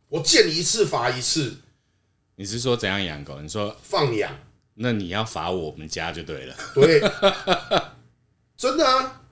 [0.08, 1.58] 我见你一次罚一次。
[2.34, 3.40] 你是说怎样养狗？
[3.40, 4.36] 你说放养？
[4.74, 6.56] 那你要罚我们家就对了。
[6.74, 7.00] 对，
[8.56, 9.22] 真的啊！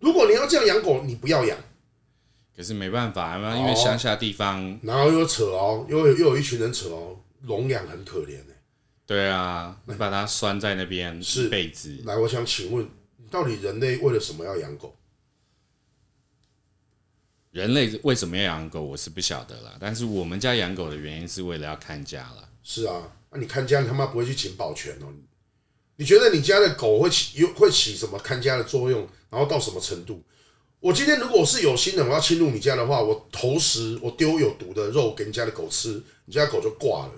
[0.00, 1.56] 如果你要这样养狗，你不要养。
[2.60, 8.62] 可是没办法，因为乡下地方，然后又扯哦，又有又有一群人扯哦，笼养很可怜哎。
[9.06, 12.02] 对啊，你把它拴在那边是一辈子。
[12.04, 12.86] 来，我想请问。
[13.30, 14.94] 到底人类为了什么要养狗？
[17.52, 18.82] 人类为什么要养狗？
[18.82, 19.78] 我是不晓得啦。
[19.80, 22.46] 但是我们家养狗的原因是为了要看家了。
[22.62, 25.06] 是啊，那你看家，你他妈不会去请保全哦？
[25.96, 29.08] 你觉得你家的狗会起有会起什么看家的作用？
[29.30, 30.22] 然后到什么程度？
[30.80, 37.12] 我今天如果是有心人，我要侵入你家的话，我投食，我丢有毒的肉给你家的狗吃，你家狗就挂了。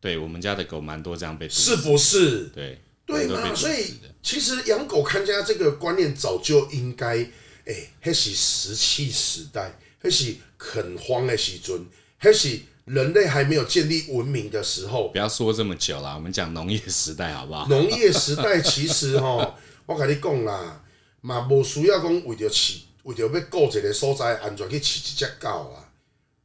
[0.00, 2.44] 对，我们家的狗蛮多这样被是不是？
[2.54, 2.80] 对。
[3.04, 3.52] 对嘛？
[3.54, 7.18] 所以其实养狗看家这个观念早就应该，
[7.66, 11.84] 哎，那是石器时代，那是垦荒的时尊，
[12.22, 15.08] 那是人类还没有建立文明的时候。
[15.08, 17.66] 不要说这么久了，我们讲农业时代好不好？
[17.68, 20.82] 农业时代其实哈，我跟你讲啦，
[21.20, 25.92] 嘛无需要讲为了饲，为了要顾一个所在安全去饲一只狗啊，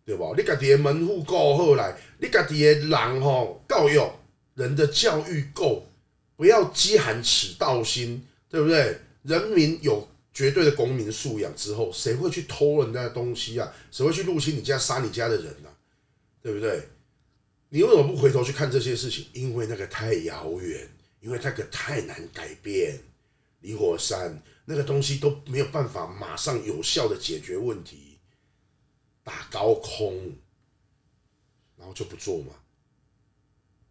[0.05, 0.33] 对不？
[0.35, 3.99] 你家己的门户顾好来，你家己的人吼教育
[4.55, 5.85] 人的教育够。
[6.35, 8.95] 不要饥寒起盗心，对不对？
[9.23, 13.73] 人民有绝对的公民素养之后，谁会去偷人家的东西啊？
[13.89, 15.73] 谁会去入侵你家杀你家的人啊？
[16.43, 16.87] 对不对？
[17.69, 19.25] 你为什么不回头去看这些事情？
[19.33, 20.87] 因为那个太遥远，
[21.21, 22.99] 因为那个太难改变。
[23.61, 24.39] 离火山
[24.69, 28.19] 那个东西都没有办法马上有效的解决问题，
[29.23, 30.35] 打高空，
[31.77, 32.53] 然后就不做嘛。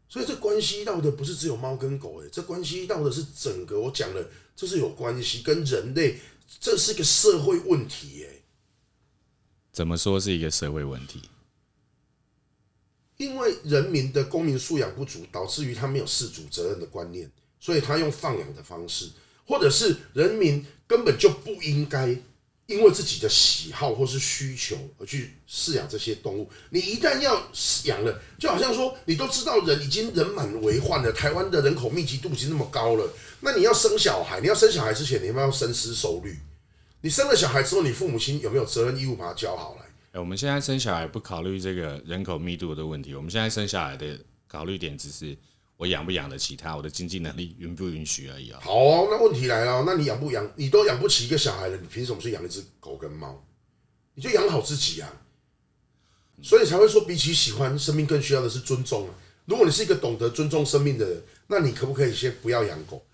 [0.06, 3.80] 所以这关系到的不是只有猫跟狗，诶，这关系到的是整个。
[3.80, 6.18] 我讲了，这是有关系，跟人类，
[6.60, 8.42] 这是一个社会问题，诶。
[9.72, 11.22] 怎么说是一个社会问题？
[13.16, 19.10] 因为人民的公民素养不足，导致于他没有事主责任的观念，所以他用放养的方式，
[19.46, 22.08] 或者是人民根本就不应该
[22.66, 26.50] 因为自己的喜好或是需求而去饲养这些动物。
[26.70, 27.48] 你一旦要
[27.84, 33.08] 养了，就好像说你都知道人已经人满为患了，台湾的人口密集度已经那么高了，
[33.40, 36.36] 那你要生小孩，你要生小孩之前，你要不要深思熟虑？
[37.02, 40.20] 你生了小孩之后，你父母亲有没有责任义务把他教好来？
[40.20, 45.36] 我们现在生小孩不考虑这个人口密度的问题，我们现在生小孩的考虑点只是
[45.76, 48.60] 我养不养得起他，我的经济能力允不允许而已啊。
[48.62, 50.50] 好哦，那问题来了，那你养不养？
[50.56, 53.44] 你都养不起一个小孩了，你凭什么去养一只狗跟猫？
[54.14, 55.12] 你就养好自己啊。
[56.42, 59.14] 所以才会说，比起喜欢，生命更需要的是尊重啊。
[59.44, 63.04] 如果你是一个懂得尊重生命的人，那你可不可以先不要养狗？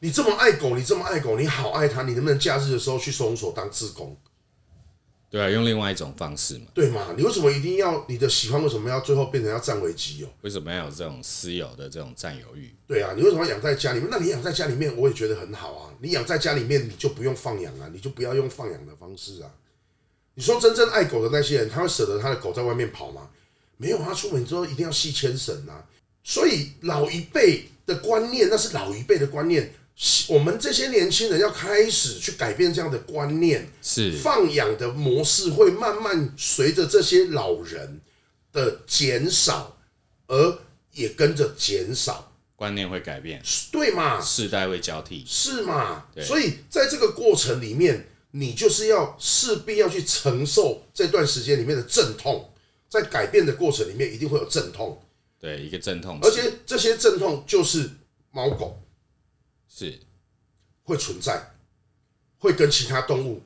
[0.00, 4.18] 你这么爱狗，你这么爱狗，你好爱它，你能不能假日的时候去收容所当志工？
[5.32, 6.66] 对啊，用另外一种方式嘛。
[6.74, 7.14] 对嘛？
[7.16, 8.62] 你为什么一定要你的喜欢？
[8.62, 10.28] 为什么要最后变成要占为己有？
[10.42, 12.70] 为什么要有这种私有的这种占有欲？
[12.86, 14.10] 对啊，你为什么要养在家里面？
[14.10, 15.94] 那你养在家里面，我也觉得很好啊。
[16.00, 19.48] 你养在家里面，你就不用放养啊，你就不要用放养的方式啊。
[20.34, 23.30] 你说真正爱狗的那些人，他会舍得他的狗在外面跑吗？
[23.78, 25.82] 没有，他出门之后一定要系牵绳啊。
[26.22, 29.72] 所以老一辈的观念，那是老一辈的观念。
[30.28, 34.12] 我们这些年轻人要开始去改变这样的观念，是。
[34.12, 38.00] 放养的模式会慢慢随着这些老人
[38.52, 39.76] 的减少，
[40.26, 40.58] 而
[40.92, 44.20] 也跟着减少，观念会改变，对嘛？
[44.20, 46.06] 世代会交替，是嘛？
[46.26, 52.50] 所以在这个过程里面，你就是要势必要去承受这段时间里面的阵痛，
[52.88, 55.00] 在改变的过程里面一定会有阵痛，
[55.38, 57.88] 对，一个阵痛，而且这些阵痛就是
[58.32, 58.81] 猫狗。
[59.82, 59.98] 是
[60.84, 61.50] 会存在，
[62.38, 63.42] 会跟其他动物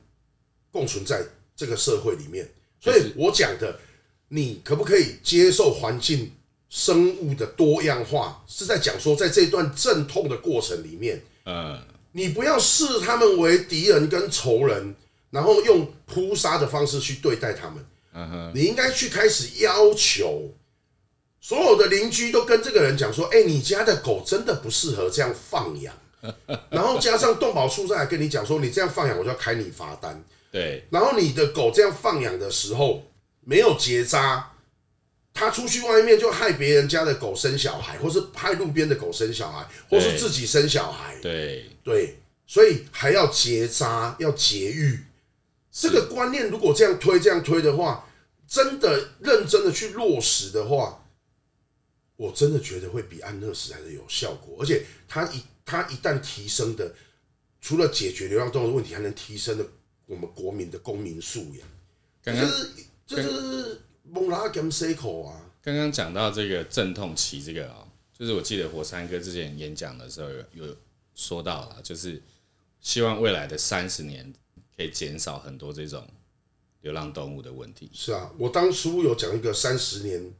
[0.71, 1.23] 共存在
[1.55, 2.47] 这个社会里面。
[2.79, 3.79] 所以我讲的，
[4.29, 6.31] 你可不可以接受环境
[6.69, 8.43] 生物的多样化？
[8.47, 14.95] 是在讲说，在这段阵痛的过程里面，嗯，你不要视他们为敌人跟仇人，
[15.31, 17.85] 然后用扑杀的方式去对待他们。
[18.13, 20.53] 嗯哼，你应该去开始要求。
[21.39, 25.95] 所有的邻居都跟这个人讲说：“哎，你家的狗真的不适合这样放养。”
[26.69, 30.23] 然后加上动保处再来跟你讲说，你这样放养我就要开你罚单。
[30.51, 33.03] 对，然后你的狗这样放养的时候
[33.41, 34.53] 没有结扎，
[35.33, 41.19] 它出去外面就害别人家的狗生小孩，或是害路边的狗生小孩，或是自己生小孩。
[41.21, 44.99] 对对，所以还要结扎，要节育。
[45.71, 48.09] 这个观念如果这样推这样推的话，
[48.47, 51.05] 真的认真的去落实的话，
[52.15, 55.43] 我真的觉得会比安乐死来的有效果，而且它一。
[55.67, 56.95] 它一旦提升的，
[57.59, 59.65] 除了解决流浪动物的问题，还能提升的
[60.05, 61.67] 我们国民的公民素养。
[62.23, 62.69] 刚刚就是
[63.05, 65.51] 就是蒙拉甘塞口啊。
[65.61, 70.77] 刚刚讲到这个阵痛期，这个啊、喔，就是我记得火山哥之前演讲的时候有有
[71.13, 72.23] 说到了，就是
[72.79, 74.33] 希望未来的三十年
[74.77, 76.07] 可以减少很多这种
[76.79, 77.91] 流浪动物的问题。
[77.93, 80.33] 是啊，我当初有讲一个三十年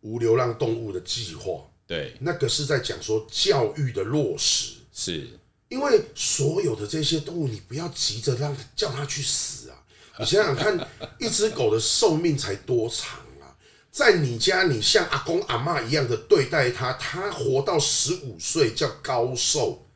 [0.00, 1.70] 无流浪动物的计划。
[1.86, 5.28] 对，那个是在讲说教育的落实，是
[5.68, 9.76] 因为所有的这些动物，你不要急着让叫它去死啊！
[10.18, 10.78] 你想想看，
[11.18, 13.52] 一只狗的寿命才多长啊？
[13.90, 19.86] 在你家，你像阿公阿妈一样的对待它，它活到十五岁叫高寿，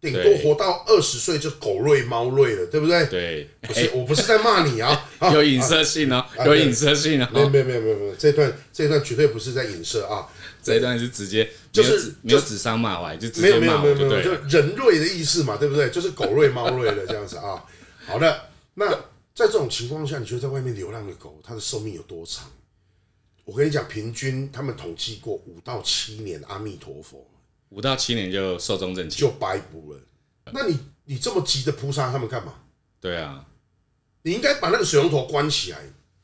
[0.00, 3.06] 顶多活到二十岁就狗瑞猫瑞了，对不对？
[3.06, 10.26] 对，不是，我不是在骂你啊， 有隐射性哦， 有隐射性啊，没有没有没有没有，这段这段绝对不是在影射啊。
[10.68, 15.90] 这一段是直接就是没有指桑骂槐，就直接骂，没有没有没有没有，就人瑞的意思嘛，对不对？
[15.90, 17.64] 就是狗瑞猫瑞的这样子啊。
[18.06, 18.90] 好的，那
[19.34, 22.50] 在这种情况下，你觉得在外面流浪的狗，它的寿命有多长？
[23.44, 27.26] 我跟你讲，平均他们统计过五到七年，阿弥陀佛，
[27.70, 30.00] 五到七年就寿终正寝，就白补了。
[30.52, 32.54] 那你你这么急的扑杀他们干嘛？
[33.00, 33.44] 对啊，
[34.22, 35.78] 你应该把那个水龙头关起来。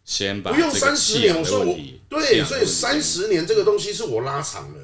[0.05, 1.79] 先把不用三十年，我说我
[2.11, 4.79] 对，所以三十年这个东西是我拉长了，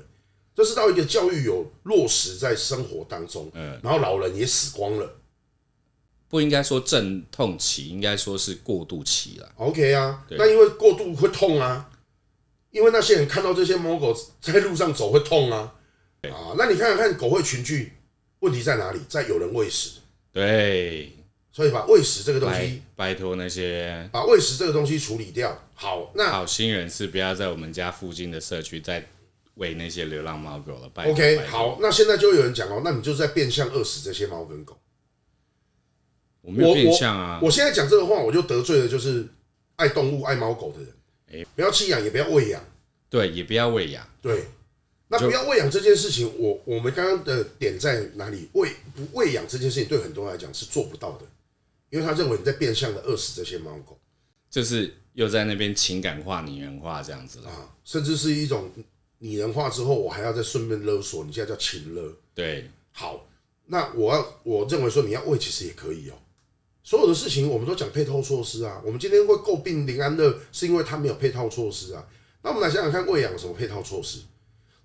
[0.54, 5.16] 就是到一个教育有落实在生活当中，嗯，然后老人也死光了，
[6.28, 9.52] 不应该说阵痛期，应该说是过渡期了。
[9.56, 11.90] OK 啊，那因为过度会痛啊，
[12.70, 15.74] 因为那些人看到这些猫狗在路上走会痛啊，
[16.22, 17.92] 啊，那你看看狗会群聚，
[18.38, 19.00] 问题在哪里？
[19.06, 19.98] 在有人喂食，
[20.32, 21.12] 对。
[21.52, 25.66] 所以把喂食这个东西，拜托那些把喂食这个东西处理掉。
[25.74, 29.04] 好，那好心人士不要在我们家附近的社区再
[29.54, 30.88] 喂那些流浪猫狗了。
[30.94, 34.78] 拜 OK，好，那现在就有人讲哦，那你就是在变相饿死这些猫跟狗。
[36.42, 39.26] 我没有变相啊，我，我现在讲这个话，我就得罪了就是
[39.76, 40.94] 爱动物、爱猫狗的人。
[41.32, 42.64] 哎，不要弃养，也不要喂养。
[43.10, 44.08] 对，也不要喂养。
[44.22, 44.44] 对，
[45.08, 48.48] 那不要喂养这件事情，我我们刚刚的点在哪里？
[48.52, 51.26] 喂不喂养这件事情，对很多人来讲是做不到的，
[51.90, 53.98] 因为他认为你在变相的饿死这些猫狗，
[54.48, 58.70] 就是又在那边情感化、拟人化这样子啊，甚至是一种
[59.18, 62.16] 拟人化之后，我还要再顺便勒索，你现在叫情勒。
[62.34, 63.28] 对，好，
[63.66, 66.14] 那我要我认为说你要喂，其实也可以哦。
[66.82, 72.08] 所有的事情我们都讲配套措施啊，我们今天会诟病林安乐，是因为他没有配套措施啊。
[72.42, 74.20] 那我们来想想看，喂养有什么配套措施？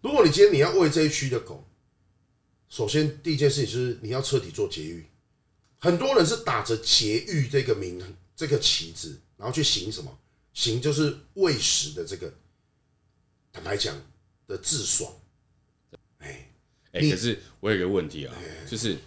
[0.02, 1.64] 如果你今天你要喂这一区的狗，
[2.68, 5.06] 首先第一件事情就是你要彻底做绝育。
[5.80, 8.02] 很多人是打着节育这个名
[8.36, 10.18] 这个旗子，然后去行什么？
[10.54, 12.34] 行就是喂食的这个，
[13.52, 13.96] 坦白讲
[14.48, 15.14] 的自爽。
[16.20, 16.50] 哎
[16.94, 18.36] 哎，可是我有一个问题啊，
[18.70, 18.98] 就是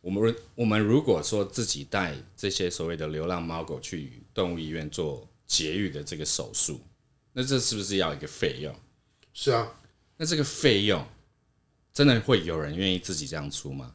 [0.00, 6.80] 我们我们如果说自己带这些所谓的流浪猫狗去动物医院做节育的这个手术，
[7.32, 8.74] 那这是不是要一个费用？
[9.32, 9.80] 是啊。
[10.16, 11.06] 那这个费用
[11.94, 13.94] 真的会有人愿意自己这样出吗？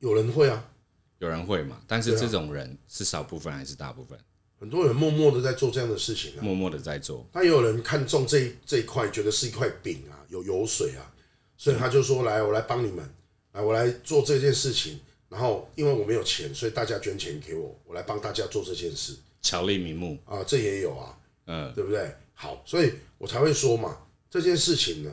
[0.00, 0.70] 有人会啊，
[1.18, 1.80] 有人会嘛？
[1.86, 4.18] 但是这种人是少部分还是大部分？
[4.58, 7.26] 很多人默默的在做这样的事情啊，默默的在做。
[7.32, 11.10] 但也有人看中这这一块，觉得是一块饼啊，有油水啊，
[11.56, 13.08] 所以他就说：“来，我来帮你们，
[13.52, 15.00] 来，我来做这件事情。
[15.28, 22.14] 然后因为我没有钱，所以大家捐钱给我，我来帮大家做这件事。”巧立名目啊，这也有啊，嗯，对不对？
[22.34, 23.96] 好，所以我才会说嘛。
[24.28, 25.10] 这件事情呢，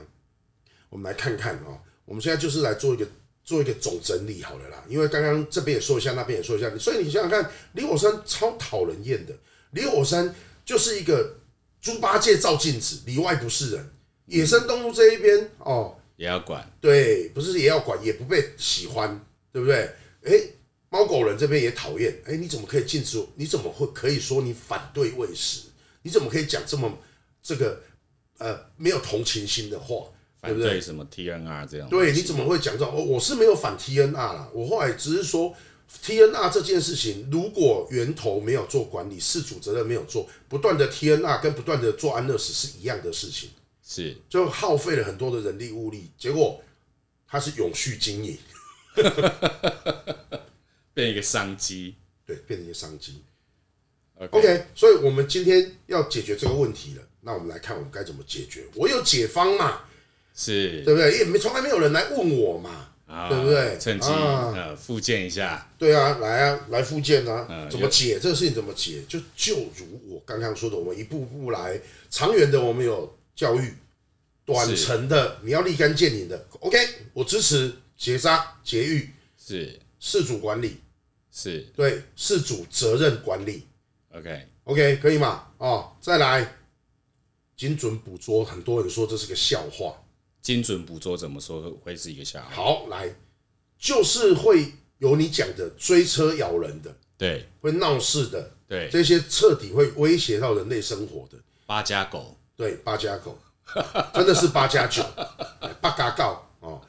[0.90, 1.84] 我们来看看啊。
[2.04, 3.06] 我们现在就是来做一个
[3.48, 4.84] 做一个总整理好了啦。
[4.90, 9.34] 因为刚刚这边也说一下，那边也说一下，所以你想想看，李火山超讨人厌的。
[9.72, 10.36] 李火山
[10.66, 11.38] 就是一个
[11.82, 13.90] 猪八戒照镜子，里外不是人。
[14.26, 19.90] 野生动物这一边哦，也要管，对，不是也要管，也不被喜欢，对不对？
[20.26, 20.34] 哎，
[20.90, 22.14] 猫狗人这边也讨厌。
[22.26, 23.26] 哎，你怎么可以禁止？
[23.36, 25.62] 你怎么会可以说你反对喂食？
[26.02, 26.96] 你怎么可以讲这么
[27.42, 27.82] 这个？
[28.40, 30.06] 呃，没有同情心的话，
[30.42, 30.80] 对不对？
[30.80, 31.90] 什么 TNR 这样？
[31.90, 32.94] 对，你怎么会讲这种？
[32.94, 35.54] 我我是没有反 TNR 啦，我后来只是说
[36.04, 43.50] TNR 这件事情，如果源头没有做管理，事主责任没有做，不断的 TNR 跟不断的做安乐死是一样的事情，
[43.86, 46.62] 是就耗费了很多的人力物力，结果
[47.28, 48.38] 它是永续经营，
[50.94, 53.22] 变一个商机，对，变成一个商机。
[54.20, 54.30] Okay.
[54.32, 57.04] OK，所以我们今天要解决这个问题了。
[57.22, 58.66] 那我们来看，我们该怎么解决？
[58.74, 59.82] 我有解方嘛？
[60.40, 61.18] 是对不对？
[61.18, 63.76] 也没从来没有人来问我嘛，啊、对不对？
[63.80, 65.68] 趁机啊，呃，复健一下。
[65.80, 68.54] 对啊，来啊，来复健啊、呃，怎么解这个事情？
[68.54, 69.02] 怎么解？
[69.10, 71.82] 就就如我刚刚说的，我们一步步来。
[72.12, 73.72] 长远的，我们有教育；
[74.46, 76.46] 短程的，你要立竿见影的。
[76.60, 76.78] OK，
[77.14, 79.10] 我支持结扎、节育，
[79.44, 80.78] 是事主管理，
[81.34, 83.66] 是对事主责任管理。
[84.14, 85.48] OK OK，可以吗？
[85.58, 86.54] 哦，再来。
[87.56, 90.00] 精准捕捉，很多人说这是个笑话。
[90.42, 92.50] 精准捕捉怎么说会是一个笑话？
[92.52, 93.14] 好，来，
[93.78, 103.38] 就是会有你讲的追车咬人的，对，会闹事的，对，这些彻底会威胁到人类生活的八加狗，对，八加狗，
[104.14, 105.04] 真的是八加九，
[105.82, 106.82] 八嘎告哦，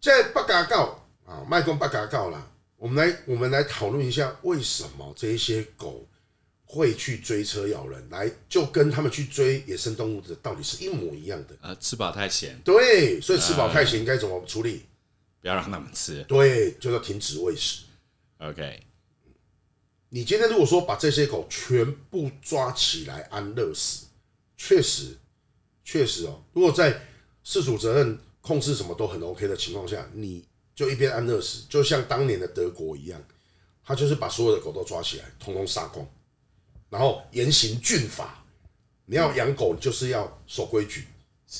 [0.00, 6.06] 在八嘎告啊，卖公八嘎告啦，我们来，我们来讨论一下，为什么这些狗。
[6.72, 11.56] 会去追车咬人，来就跟他们去追野生动物的道理是一模一样的。
[11.60, 12.56] 呃，吃饱太闲。
[12.64, 14.82] 对，所以吃饱太闲应该怎么处理？
[15.40, 16.22] 不要让他们吃。
[16.28, 17.82] 对，就要停止喂食。
[18.38, 18.84] OK。
[20.10, 24.06] 你今天如果说把这些狗全部抓起来安乐死，
[24.56, 25.16] 确实，
[25.84, 26.40] 确实哦。
[26.52, 27.02] 如果在
[27.42, 33.20] 事主责任控制什么都很 OK 的情况下，你就一边安乐死，就像当年的德国一样，
[33.84, 36.08] 他就是把所有的狗都抓起来，通通杀光。
[36.90, 38.44] 然后严刑峻法，
[39.06, 41.06] 你要养狗，就是要守规矩，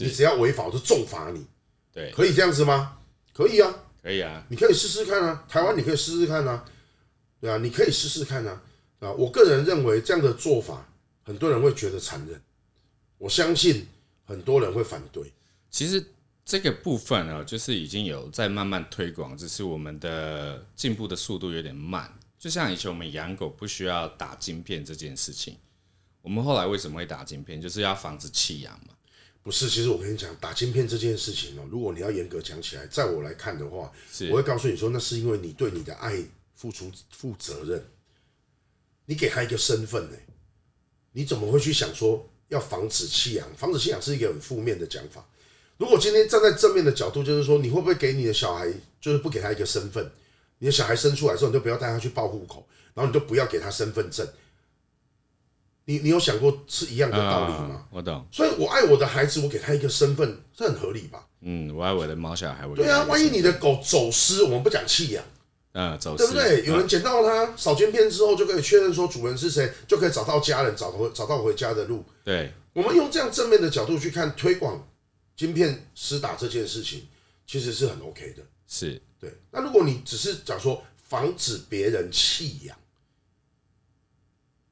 [0.01, 1.47] 你只要违法，我就重罚你。
[1.93, 2.99] 对，可以这样子吗？
[3.33, 3.73] 可以啊，
[4.03, 6.65] 可以啊，你可以试试看啊，台湾你可以试试看啊，
[7.41, 8.61] 对啊，你可以试试看啊，
[8.99, 10.87] 啊，我个人认为这样的做法，
[11.23, 12.41] 很多人会觉得残忍，
[13.19, 13.87] 我相信
[14.25, 15.33] 很多人会反对。
[15.71, 16.05] 其实
[16.45, 22.13] 这个部分呢，就是已经有在慢慢推广，只是我们的进步的速度有点慢。
[22.41, 25.59] 就像以前我们养狗不需要打晶片这件事情，
[26.23, 27.61] 我们后来为什么会打晶片？
[27.61, 28.95] 就是要防止弃养嘛。
[29.43, 33.93] 不是，其实我跟你讲，打晶片这件事情哦，如果你要严格讲起来，在我来看的话，
[34.31, 36.17] 我会告诉你说，那是因为你对你的爱
[36.55, 37.85] 付出负责任，
[39.05, 40.17] 你给他一个身份呢，
[41.13, 43.47] 你怎么会去想说要防止弃养？
[43.55, 45.27] 防止弃养是一个很负面的讲法。
[45.77, 50.11] 如果今天站在正面的角度，就是说，你会不会给你的小孩，就是不给他一个身份？
[50.61, 54.25] 你的小孩生出来之后，你就不要带他去报户口，然后你就不要给他身份证。
[55.87, 57.75] 你你有想过是一样的道理吗？
[57.75, 58.25] 啊、我懂。
[58.31, 61.27] 所以我爱我的孩子，我给他一个身份，这很合理吧？
[61.41, 65.25] 嗯，我爱我的猫小孩，我对啊，万一你的狗走失，我们不讲弃养。
[65.73, 66.65] 嗯，走对不对？
[66.67, 72.05] 有人捡到它，扫金片之后就可以确认说主人是谁，就可以找到家人，找回找到回家的路。
[72.23, 74.87] 对，我们用这样正面的角度去看推广
[75.37, 77.07] 晶片施打这件事情，
[77.47, 78.43] 其实是很 OK 的。
[78.69, 79.33] 是对。
[79.51, 82.77] 那如果你只是讲说防止别人弃养，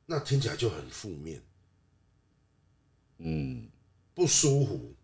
[0.07, 1.41] 那听起来就很负面。
[3.19, 3.69] 嗯，
[4.15, 4.95] 不舒服。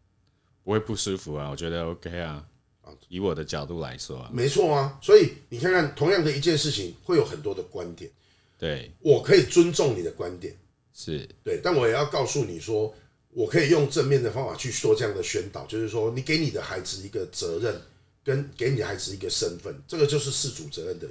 [0.62, 2.49] 不会不舒服啊，我觉得 OK 啊。
[2.82, 8.11] 啊以我的角度来说啊，没错啊，所以你看看，同样的一件事情，会有很多的观点。
[8.59, 10.57] 对，我可以尊重你的观点，
[10.92, 12.95] 是对，但我也要告诉你说，
[13.30, 17.80] 我可以用正面的方法去说这样的宣导，就是说，你给你的孩子一个责任，
[18.24, 21.06] 跟给你孩子一个身份，这个就是事主责任的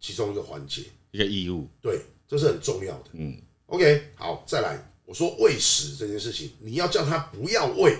[0.00, 1.68] 其中一个环节，一个义务。
[1.82, 3.10] 对，这是很重要的。
[3.12, 3.36] 嗯
[3.66, 7.98] ，OK，好，再来，我说喂食这件事情，你要叫他不要喂。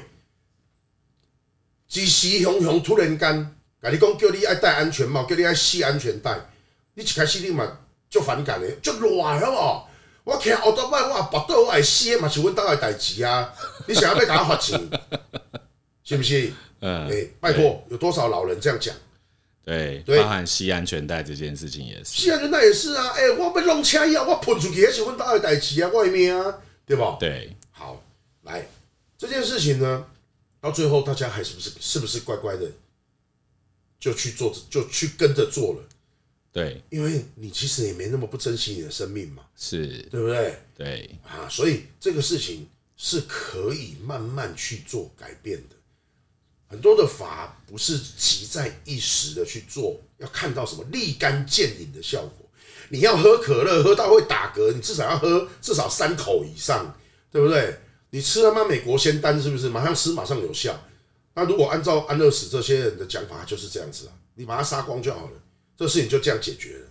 [1.86, 6.50] 急急熊熊突然间，跟你讲叫你爱戴安全帽，叫你爱系安全带，
[6.94, 9.40] 你一开始你嘛就反感的，就乱？
[10.24, 13.52] 我骑奥多麦，我跋倒我爱系嘛是阮兜的代志啊！
[13.86, 14.80] 你想要要给他罚钱，
[16.04, 16.54] 是不信？
[16.80, 18.94] 嗯，哎，拜托，有多少老人这样讲？
[19.64, 22.04] 对，对，包含系安全带这件事情也是。
[22.04, 23.08] 系安全带也是啊！
[23.16, 27.16] 哎，我被弄车以后，我喷出去，也是阮大的代志啊，外面啊，对吧？
[27.18, 28.04] 对，好，
[28.42, 28.68] 来
[29.16, 30.06] 这件事情呢。
[30.60, 32.70] 到最后，大家还是不是是不是乖乖的
[34.00, 35.88] 就去做，就去跟着做了？
[36.52, 40.58] 对，因为你其实也没那么不珍惜你的生命嘛，是对不对？
[40.74, 45.76] 对啊，所以这个事情是可以慢慢去做改变的。
[46.74, 52.50] 很多的法不是急在一时的去做，要看到什么立竿见影的效果。
[52.88, 56.92] 你要喝可乐喝到会打嗝，你至少要喝至少三口以上，
[57.30, 57.78] 对不对？
[58.10, 59.68] 你吃他妈美国仙丹是不是？
[59.68, 60.76] 马上吃马上有效？
[61.34, 65.42] 那如果按照安乐死这些人的讲法，就是这样子啊，你把它杀光就好了，
[65.76, 66.86] 这事情就这样解决了。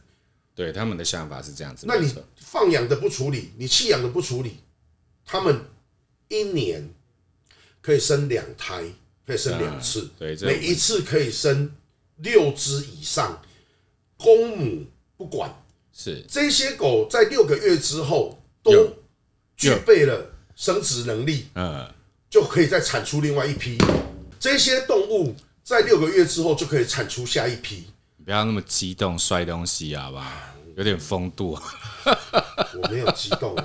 [0.56, 1.86] 对，他们的想法是这样子。
[1.86, 4.60] 那你放养的不处理，你弃养的不处理，
[5.26, 5.66] 他们
[6.30, 6.90] 一年
[7.82, 8.86] 可以生两胎，
[9.26, 10.10] 可以生两次，
[10.42, 11.76] 每一次可以生
[12.18, 13.42] 六只以上，
[14.18, 14.86] 公母
[15.18, 15.54] 不管。
[15.94, 18.96] 是这些狗在六个月之后都
[19.56, 20.30] 具备了。
[20.56, 21.92] 生殖能力，嗯，
[22.30, 23.76] 就可以再产出另外一批。
[24.40, 27.86] 这些动物在六个月之后就可以产出下一批。
[28.24, 30.32] 不要那么激动，摔东西好不好？
[30.76, 31.60] 有点风度。
[32.06, 33.58] 我没有激动，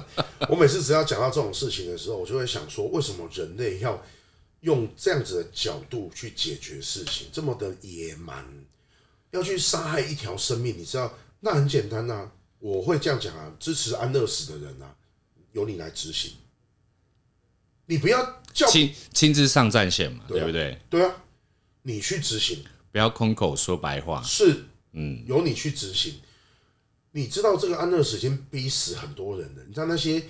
[0.48, 4.02] 我每次只要讲到这种事情的时候，我就会想说，为什么人类要
[4.60, 8.44] 用这样子的角度去解决事情，这么的野蛮，
[9.30, 10.76] 要去杀害一条生命？
[10.76, 12.32] 你知道，那很简单呐、啊。
[12.60, 14.96] 我会这样讲啊，支持安乐死的人啊，
[15.52, 16.32] 由你来执行。
[17.86, 20.76] 你不要叫亲亲自上战线嘛，对不对？
[20.90, 21.22] 对啊，
[21.82, 24.20] 你去执行，不要空口说白话。
[24.24, 26.20] 是，嗯，由你去执行。
[27.12, 29.62] 你知道这个安乐死已经逼死很多人了。
[29.64, 30.22] 你知道那些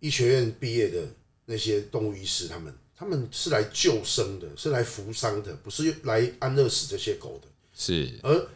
[0.00, 1.08] 医学院毕业的
[1.46, 7.48] 那些动物医师，他们他们是来救生的，是来扶伤的，不是来安乐死这些狗的。
[7.72, 8.20] 是。
[8.22, 8.48] 而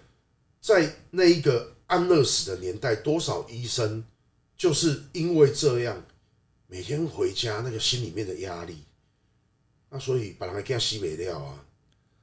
[0.60, 4.04] 在那一个安乐死的年代，多少医生
[4.54, 6.04] 就是因为这样。
[6.66, 8.82] 每天回家那个心里面的压力，
[9.88, 11.64] 那所以把人给他吸没掉啊，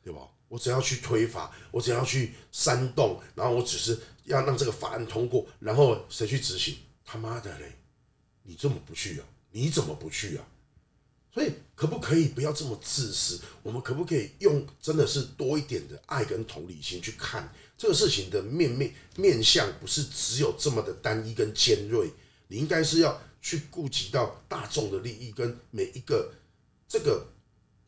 [0.03, 0.21] 对吧？
[0.47, 6.75] 我只要去推法，我只要去煽动，然后我只是要让这个法案通过，然后谁去执行？
[7.03, 7.71] 他妈的嘞！
[8.43, 9.25] 你这么不去啊？
[9.49, 10.45] 你怎么不去啊？
[11.33, 13.39] 所以可不可以不要这么自私？
[13.63, 19.67] 我们可不可以用真的是多一点的爱跟同理心去看这个事情的面面面向？
[19.79, 22.09] 不是只有这么的单一跟尖锐，
[22.47, 23.21] 你应该是要。
[23.43, 26.31] 去顾及到大众的利益跟每一个
[26.87, 27.25] 这个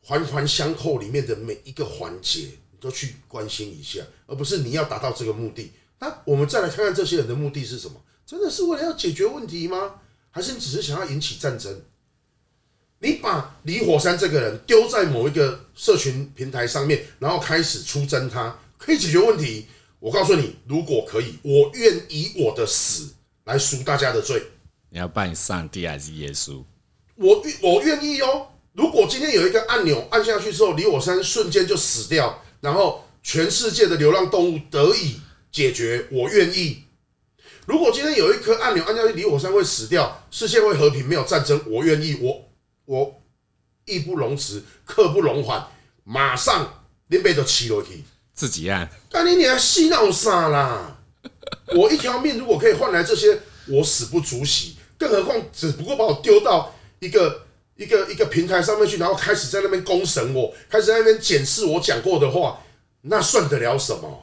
[0.02, 5.70] 环环相扣里面的每一个环节，你都去关心一下，而不是你要达到这个目的。
[6.00, 8.02] 那我们再来看看这些人的目的是什么？
[8.26, 10.00] 真的是为了要解决问题吗？
[10.32, 11.80] 还是你只是想要引起战争？
[13.00, 19.66] 你把李火山这个人丢在某一个社群平台上面，然后开始出征他，可以解决问题？
[20.00, 23.14] 我告诉你，如果可以，我愿以我的死
[23.44, 24.42] 来赎大家的罪。
[24.90, 26.62] 你要拜上帝还是耶稣？
[27.16, 28.48] 我愿我愿意哦。
[28.72, 35.20] 如果今天有一个按钮按下去之后，李火山瞬间就死掉，然后全世界的流浪动物得以
[35.52, 36.82] 解决，我愿意。
[37.66, 42.18] 如果今天有一颗按钮按下去，李火山会死掉，世界会和平，没有战争，我愿意。
[42.20, 42.43] 我
[42.86, 43.22] 我
[43.84, 45.66] 义不容辞，刻不容缓，
[46.04, 48.90] 马上连背都骑楼梯，自己按。
[49.10, 50.98] 干你你还嬉闹啥啦？
[51.76, 54.76] 我一条命如果可以换来这些，我死不足惜。
[54.96, 62.62] 更何况只不过把我丢到一个一个一个平台上面去，然后开始在那边公审我，开始在那边检视我讲过的话，
[63.02, 64.22] 那算得了什么？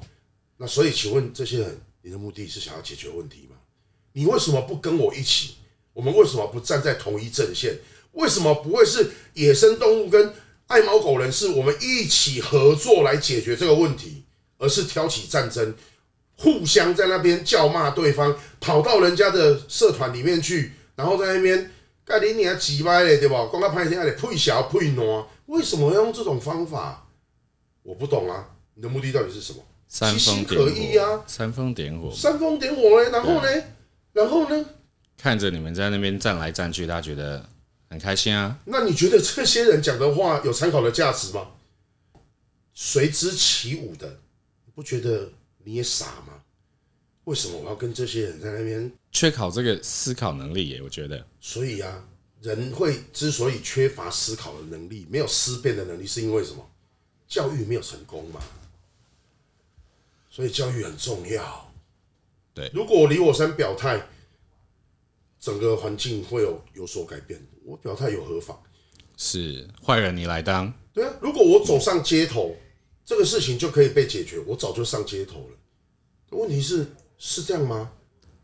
[0.58, 3.58] 那所以，请问这些人，你的目的是想要解决问题吗？
[4.14, 5.56] 你为什么不跟我一起？
[5.94, 7.78] 我们为什么不站在同一阵线？
[8.14, 10.34] 为什么不会是野生动物跟
[10.68, 14.24] 爱猫狗人士，我们一起合作来解决这个问题，
[14.58, 15.74] 而是挑起战争，
[16.38, 21.72] 互相在那边叫骂对方，跑到人家的社团里面去，然后在那边
[22.06, 23.46] 盖你娘几歪嘞，对吧？
[23.46, 27.08] 光他拍天还得配小配挪，为什么要用这种方法？
[27.84, 29.60] 我不懂啊，你的目的到底是什么？
[29.88, 33.64] 煽风点火，煽风点火，煽风点火嘞，然后呢？
[34.14, 34.66] 然后呢？
[35.18, 37.46] 看着你们在那边站来站去，他觉得
[37.92, 38.58] 很开心啊。
[38.66, 41.52] 那你觉得这些人讲的话有参考的价值吗？
[42.74, 44.22] 随之起舞的，
[44.66, 45.30] 你不觉得
[45.66, 46.42] 你也傻吗？
[47.26, 48.90] 为什么我要跟这些人在那边？
[49.12, 51.24] 缺考这个思考能力耶，我觉得。
[51.42, 52.08] 所以啊，
[52.42, 56.66] 人会之所以缺乏思考的能力，没有思辨的能力，是因为什么？
[57.28, 58.40] 教育没有成功嘛。
[60.30, 61.74] 所以教育很重要。
[62.54, 64.08] 对，如果李火山表态。
[65.44, 68.62] 整个环境会有有所改变，我表态有何妨？
[69.18, 70.74] 是坏人你来当？
[70.94, 72.56] 对啊，如果我走上街头，
[73.06, 75.58] 这个事情就可以被解决，我早就上街头了。
[76.32, 76.88] 问题是
[77.18, 77.92] 是这样吗？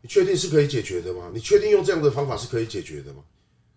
[0.00, 1.30] 你确定是可以解决的吗？
[1.34, 3.24] 你确定用这样的方法是可以解决的吗？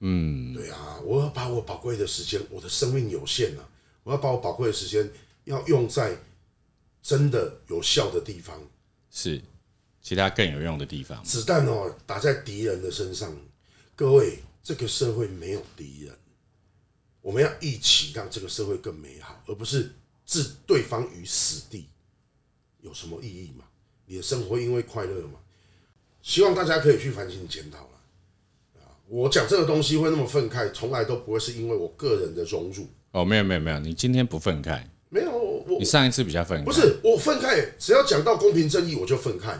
[0.01, 3.69] 嗯，对啊，我要把我宝贵的时间，我的生命有限啊，
[4.03, 5.09] 我要把我宝贵的时间
[5.45, 6.17] 要用在
[7.01, 8.59] 真的有效的地方。
[9.09, 9.41] 是。
[10.03, 13.31] 其他更有用的地方，子弹哦打在敌人的身上。
[13.95, 16.15] 各位，这个社会没有敌人，
[17.21, 19.91] 我们要一起让这个社会更美好，而不是
[20.25, 21.87] 置对方于死地。
[22.81, 23.65] 有什么意义吗？
[24.05, 25.39] 你的生活会因为快乐吗？
[26.21, 27.87] 希望大家可以去反省检讨了。
[29.07, 32.87] 我讲这个东西会那么愤慨，从来都不会是因为我个人的荣辱。
[33.11, 39.59] 哦，没有没有没有，你今天不愤慨，没有我，你上一次比较愤慨，不是我愤慨，只要讲到公平正义，我就愤慨。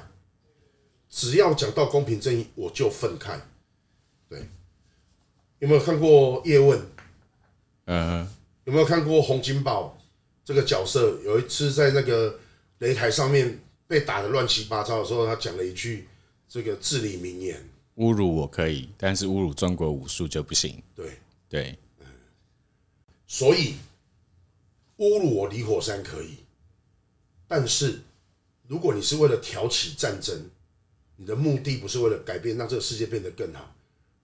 [1.10, 3.38] 只要讲到公平正义，我就愤慨。
[5.62, 6.82] 对，有没有看过叶问？
[7.86, 8.28] 嗯，
[8.66, 9.96] 有没有看过洪金宝
[10.44, 11.20] 这个角色？
[11.24, 12.40] 有一次在那个
[12.80, 16.08] 擂台上面被打得乱七八糟的时候，他讲了一句
[16.50, 17.64] 这个至理名言：
[17.98, 20.82] 侮辱我可以，但是侮辱中国武术就不行。
[20.96, 22.08] 对对，嗯
[23.28, 23.76] 所以
[24.98, 26.38] 侮辱我李火山可以，
[27.48, 28.00] 但是
[28.68, 30.50] 如果你是为了挑起战争，
[31.18, 33.76] 你的目的不是为了改变，让这个世界变得更好。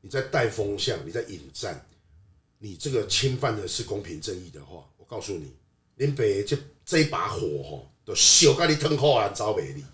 [0.01, 1.85] 你在带风向，你在引战，
[2.59, 5.51] 你这个侵犯的是公平正义的话，我告诉你，
[5.95, 9.83] 林北这这一把火吼，都烧给你吞口啊，招美丽。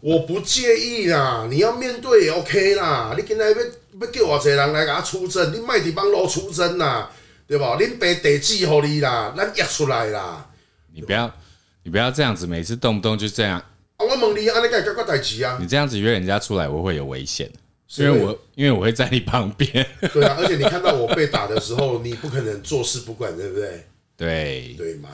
[0.00, 3.14] 我不介意啦，你要面对也 OK 啦。
[3.16, 7.10] 你今天要要叫我这人来给他出征，你卖地帮路出征啦，
[7.46, 7.76] 对吧？
[7.76, 10.48] 林北地址给你啦，咱约出来啦。
[10.92, 11.34] 你不要，
[11.82, 13.60] 你不要这样子，每次动不动就这样。
[13.96, 15.58] 啊、我问你，安尼该搞个代志啊？
[15.60, 17.50] 你这样子约人家出来，我会有危险，
[17.96, 19.68] 因为我因为我会在你旁边。
[20.12, 23.86] 对啊，而且你看到我被打的时候，你不可能坐视不管，对不对？
[24.16, 25.10] 对对嘛？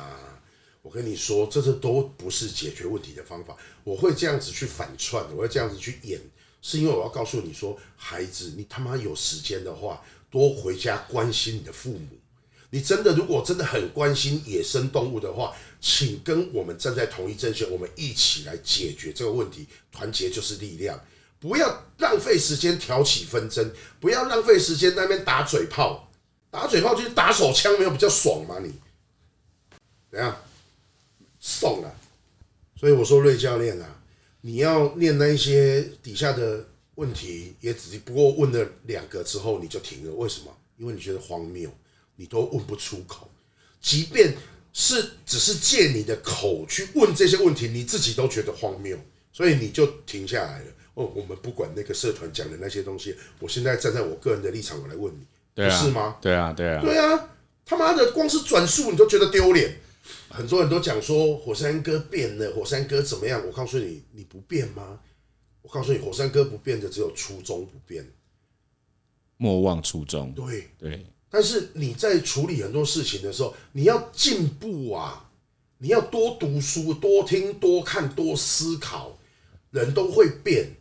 [0.82, 3.56] 我跟你说，这这都不是解决问题的方法。
[3.84, 6.20] 我会这样子去反串，我会这样子去演，
[6.60, 12.06] 是因为我要告诉你说，孩子，你他妈有时间的话，多回家关心你的父母。
[12.74, 19.66] 你真的如果真的很关心野生动物的话，请跟我们站在同一阵线，我们一起来解决这个问题。
[19.92, 20.98] 团结就是力量，
[21.38, 23.70] 不要浪费时间挑起纷争，
[24.00, 26.10] 不要浪费时间那边打嘴炮。
[26.50, 28.58] 打嘴炮就是打手枪，没有比较爽吗？
[28.62, 28.72] 你
[30.10, 30.34] 怎样
[31.38, 31.94] 送了？
[32.74, 34.00] 所以我说，瑞教练啊，
[34.40, 40.14] 你要念那一些底下的问题，也只不过问了两个之后你就停了。
[40.14, 40.56] 为什么？
[40.78, 41.70] 因为你觉得荒谬。
[42.22, 43.28] 你都问不出口，
[43.80, 44.32] 即便
[44.72, 48.96] 是只是借你的口去问这些问题，你自己都觉得荒谬，
[49.32, 50.66] 所以你就停下来了。
[50.94, 56.16] 哦，我们不管那个社团讲的那些东西，我现在站在我个人的立场，我来问你，对啊，不是吗？
[56.22, 57.28] 对啊，对啊，对啊！
[57.64, 59.78] 他妈的，光是转述你都觉得丢脸。
[60.28, 63.44] 很多人都讲说火山哥变了，火山哥怎么样？
[63.44, 65.00] 我告诉你，你不变吗？
[65.62, 68.08] 我告诉你，火山哥不变的只有初衷不变，
[69.38, 70.32] 莫忘初衷。
[70.34, 71.04] 对对。
[71.32, 75.30] 但是你在处理很多事情的时候，你要进步啊！
[75.78, 79.18] 你要多读书、多听、多看、多思考。
[79.70, 80.76] 人都会变，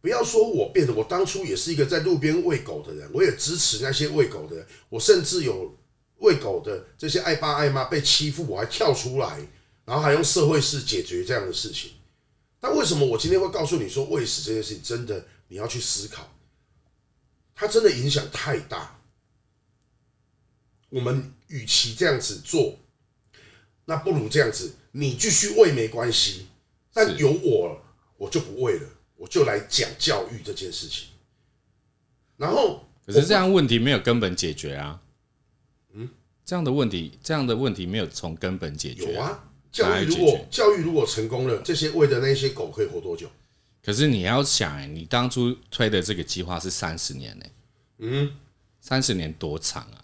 [0.00, 0.94] 不要说我变了。
[0.94, 4.66] 我当初也是一个在路边喂狗的人，我也支持那些喂狗的人。
[4.88, 5.76] 我甚至有
[6.20, 9.46] 喂狗的这些爱爸爱妈被欺负，我还跳出来，
[9.84, 11.90] 然后还用社会式解决这样的事情。
[12.58, 16.26] 但为什么我今天会告诉你说喂食这件事情真的你要去思考，
[17.54, 18.98] 它真的影响太大。
[20.92, 22.78] 我们与其这样子做，
[23.86, 26.48] 那不如这样子，你继续喂没关系，
[26.92, 27.82] 但有我
[28.18, 28.86] 我就不喂了，
[29.16, 31.08] 我就来讲教育这件事情。
[32.36, 35.00] 然后，可是这样问题没有根本解决啊。
[35.94, 36.10] 嗯，
[36.44, 39.14] 这样的问题，这样的问题没有从根本解决。
[39.14, 43.30] 有啊，教育如果教育如果成功了，这些喂的那些狗可以活多久？
[43.82, 47.46] 可是你要想，哎，你当初推的这个计划是三十年呢。
[47.98, 48.36] 嗯，
[48.80, 50.01] 三十年多长啊？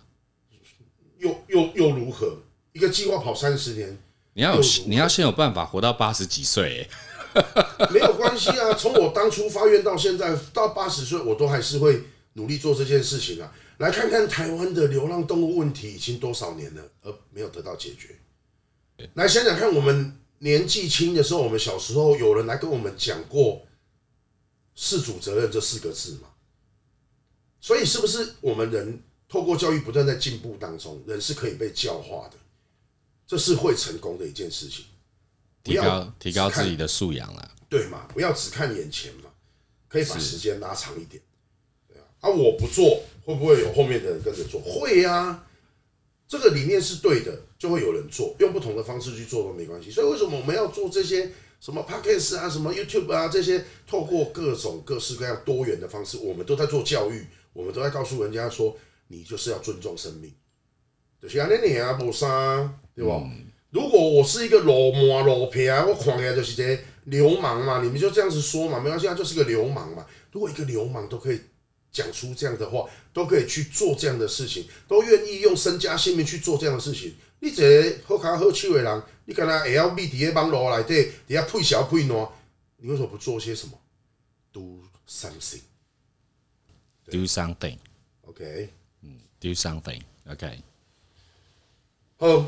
[1.19, 2.39] 又又又如何？
[2.73, 3.99] 一个计划跑三十年，
[4.35, 6.89] 你要有你要先有办法活到八十几岁，
[7.91, 8.73] 没有关系啊。
[8.75, 12.05] 从我当初发愿到现在到八十岁，我都还是会
[12.35, 13.53] 努力做这件事情啊。
[13.79, 18.17] 来看看台湾的流浪动物问题已经多少年了，而没有得到解决。
[19.15, 23.67] 来想想看，我们年纪轻的时候，我们小时候有人来跟我们讲过
[24.77, 26.29] “事主责任”这四个字吗？
[27.61, 29.03] 所以，是不是我们人？
[29.29, 32.37] 透过教育不断在进步当中，人是可以被教化的，
[33.27, 34.87] 这是会成功的一件事情。
[35.63, 38.09] 提高提高自己的素养了，对嘛？
[38.15, 39.29] 不要只看眼前嘛，
[39.87, 41.23] 可以把时间拉长一点。
[41.87, 44.59] 对啊，啊，我不做，会不会有后面的人跟着做？
[44.63, 45.47] 会啊，
[46.27, 49.91] 这个理念是对的，就会有人做，用不同的方式去做都没关系。
[49.91, 53.63] 所以为什么我们要做这些什么 Podcast 啊、什么 YouTube 啊这些？
[53.87, 58.75] 透过各种各式各样多元的方式，我们都在做教育，我们都在告诉人家说。
[59.09, 60.33] 你就是要尊重生命，
[61.21, 62.29] 就是安尼你啊，无啥，
[62.95, 63.21] 对吧？
[63.25, 70.07] 嗯、如果我是一个老毛老皮啊，我看起来就是这流氓嘛，你们就这样子说嘛，没关系，他就是个流氓嘛。
[70.31, 71.41] 如果一个流氓都可以
[71.91, 82.29] 讲出这样的话，都可以去做这样的事情，都愿意用身家性命去做这样的事情，你这个好卡好手的人，你敢若会晓秘伫个网络内底，底下配小配暖，
[82.77, 83.81] 你为什么不做些什么
[84.53, 88.75] ？Do something，Do something，OK。
[89.41, 90.63] Do something, OK。
[92.19, 92.47] 好，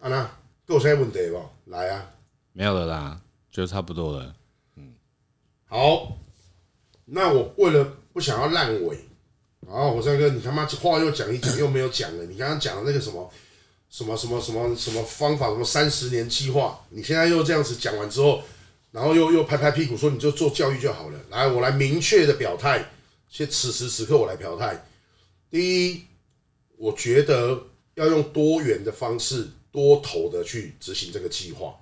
[0.00, 0.28] 安娜，
[0.66, 1.70] 有啥问题不？
[1.70, 2.10] 来啊，
[2.52, 3.20] 没有了啦，
[3.52, 4.34] 就差不多了。
[4.74, 4.92] 嗯，
[5.66, 6.18] 好，
[7.04, 8.98] 那我为了不想要烂尾，
[9.60, 12.24] 然后火山哥，你他妈话又讲一讲，又没有讲了。
[12.24, 13.32] 你刚刚讲的那个什么
[13.88, 18.42] 什么什么什么什么方法，什么三十年计划，你现在又这样子讲完之后，
[18.90, 21.20] 然后又又拍拍屁股说你就做教育就好了。
[21.30, 22.84] 来，我来明确的表态，
[23.28, 24.84] 现此时此刻我来表态。
[25.50, 26.04] 第一，
[26.76, 31.74] 我觉得要用多元的方式，多头的去执行这个计划。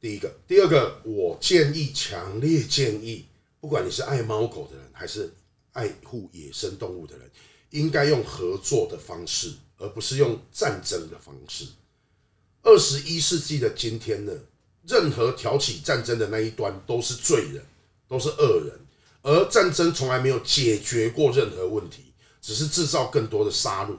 [0.00, 3.26] 第一个，第二个，我建议，强烈建议，
[3.60, 5.32] 不管你是爱猫狗的人，还是
[5.72, 7.30] 爱护野生动物的人，
[7.70, 11.66] 应该用合作的方式，而不是用战争的方式。
[12.62, 14.32] 二十一世纪的今天呢，
[14.88, 17.64] 任何挑起战争的那一端都是罪人，
[18.08, 18.80] 都是恶人，
[19.22, 22.05] 而战争从来没有解决过任何问题。
[22.40, 23.96] 只是制造更多的杀戮，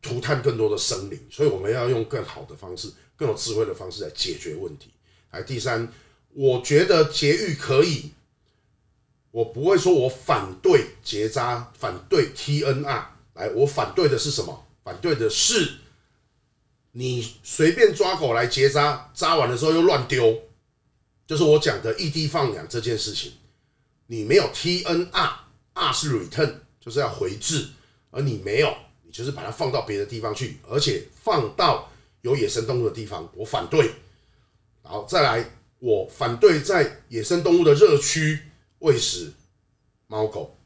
[0.00, 4.90] 涂炭更多的生灵，所以我们要用更好的方式、更有智慧的方式来解决问题。
[5.30, 5.92] 来，第三，
[6.30, 8.10] 我觉得节育可以，
[9.30, 13.04] 我不会说我反对结扎，反对 TNR。
[13.34, 14.66] 来，我反对的是什么？
[14.82, 15.74] 反对的是
[16.92, 20.42] 你随便抓狗来结扎，扎完的时候又乱丢，
[21.26, 23.32] 就是我讲的异地放养这件事情。
[24.06, 27.68] 你没有 TNR，R 是 return，就是要回制。
[28.10, 28.74] 而你没有，
[29.04, 31.88] 你就是把它放到别的地方去，而且放到
[32.22, 33.90] 有野生动物的地方，我反对。
[34.82, 38.40] 然后，再来，我反对在野生动物的热区
[38.80, 39.32] 喂食
[40.08, 40.56] 猫狗，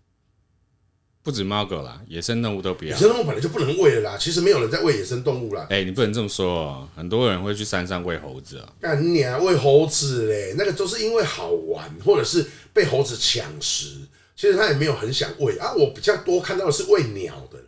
[1.23, 2.93] 不止猫狗啦，野生动物都不要。
[2.93, 5.67] 野生动物本来就不能喂了啦，其实没有人在喂野生动物啦。
[5.69, 8.73] 哎、欸，你不能这么说哦，很多人会去山上喂猴子啊。
[8.81, 13.99] 干你啊，喂猴子嘞，那个都是因为好玩，或者是被猴子抢食。
[14.37, 17.59] 其实他也没有很想喂啊，我比较多看到的是喂鸟的。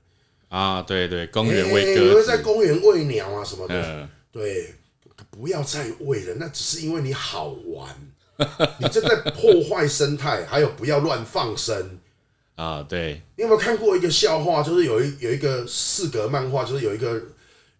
[0.48, 4.74] 啊，对对，公园喂鸽子，有人在公园喂鸟啊什么的，嗯、对，
[5.30, 7.94] 不要再喂了，那只是因为你好玩，
[8.78, 11.98] 你正在破坏生态，还有不要乱放生。
[12.54, 14.62] 啊，对，你有没有看过一个笑话？
[14.62, 17.20] 就是有一有一个四格漫画，就是有一个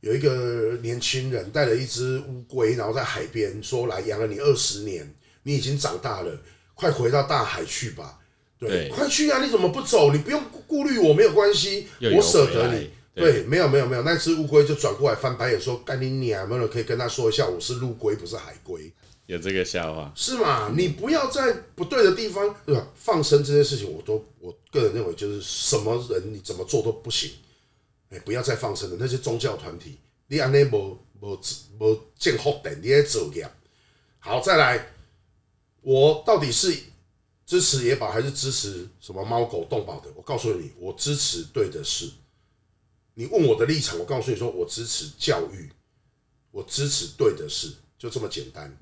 [0.01, 5.14] 有一个年轻人带了一只乌龟，然后在海边说：“来养了你二十年，
[5.45, 6.30] 你已经长大了，
[6.74, 8.18] 快回到大海去吧。”
[8.59, 9.42] 对，快去啊！
[9.44, 10.12] 你怎么不走？
[10.12, 12.90] 你不用顾虑我，没有关系，我舍得你。
[13.14, 16.42] 对，没有没有没有，那只乌龟就转过来翻白眼说：“干你娘！
[16.42, 18.92] 有没有可以跟他说一下，我是陆龟，不是海龟。”
[19.26, 20.72] 有这个笑话是吗？
[20.76, 22.86] 你不要在不对的地方，对吧？
[22.94, 27.30] 放生这件事情，我都我个人认为就是什么人你怎么做都不行。
[28.11, 29.98] 哎，不要再放生了，那些宗教团体，
[30.28, 31.38] 你安内无无
[31.80, 33.50] 无建福的，你在走掉。
[34.18, 34.86] 好，再来。
[35.82, 36.74] 我到底是
[37.47, 40.09] 支持野保还是支持什么猫狗动保的？
[40.16, 42.11] 我告诉你，我支持对的事。
[43.14, 45.70] 你问我的立场，我告诉你说，我支持教育，
[46.51, 48.76] 我支持对的事，就这么简单。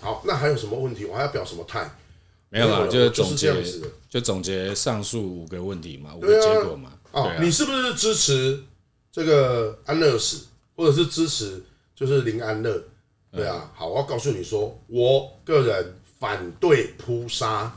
[0.00, 1.04] 好，那还有什么问题？
[1.04, 1.94] 我还要表什么态？
[2.48, 3.54] 没有啦，就是总结，
[4.08, 6.98] 就总结上述五个问题嘛，五个结果嘛。
[7.12, 8.64] 哦，啊你是不是支持
[9.12, 11.62] 这个安乐死，或者是支持
[11.94, 12.82] 就是林安乐？
[13.30, 17.76] 对啊，好，我要告诉你说，我个人反对扑杀。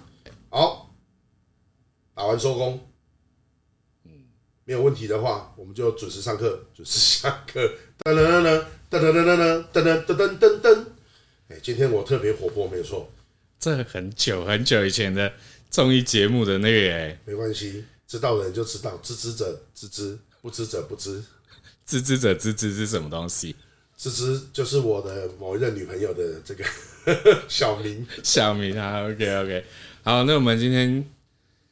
[0.55, 0.93] 好，
[2.13, 2.79] 打完收工。
[4.05, 4.11] 嗯，
[4.65, 7.59] 没有问题的话，我们就准时上课，准时下课。
[8.03, 10.85] 噔噔噔噔噔噔噔噔噔噔噔噔。
[11.47, 13.11] 哎，今天我特别活泼，没有错。
[13.59, 15.33] 这很久很久以前的
[15.71, 21.23] 综艺节目的那个哎，没关系，知道的人就知道，知之者知之，不知者不知。
[21.83, 23.55] 知之者知之是什么东西？
[23.97, 26.63] 知之就是我的某一任女朋友的这个
[27.49, 29.01] 小名，小名啊。
[29.09, 29.65] OK OK，
[30.05, 31.09] 好，那我们今天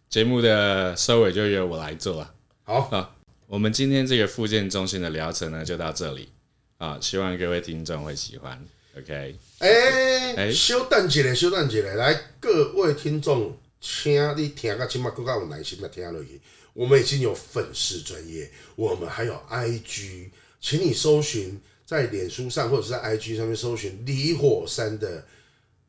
[0.09, 2.33] 节目的收尾就由我来做了。
[2.63, 3.13] 好啊，
[3.45, 6.29] 我们今天这个复健中心的疗程呢，就到这里
[6.77, 8.65] 啊，希望各位听众会喜欢。
[8.97, 16.39] OK，哎哎，稍等一下，稍等一下，来，各位听众，请你听个起码更加有耐心的听落去。
[16.71, 20.29] 我们已经有粉丝专业，我们还有 IG，
[20.61, 25.27] 请你搜寻在脸书上或者是在 IG 上面搜寻李火山的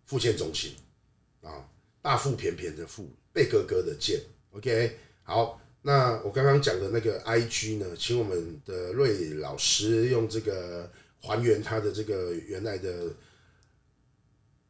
[0.07, 0.82] 复健中心啊，
[2.03, 4.21] 大腹便便的腹，贝哥哥的健。
[4.51, 10.93] OK，好，那我刚刚讲的那个 IG 呢，请我们的瑞老师用这个。
[11.25, 13.05] 还原他的这个原来的，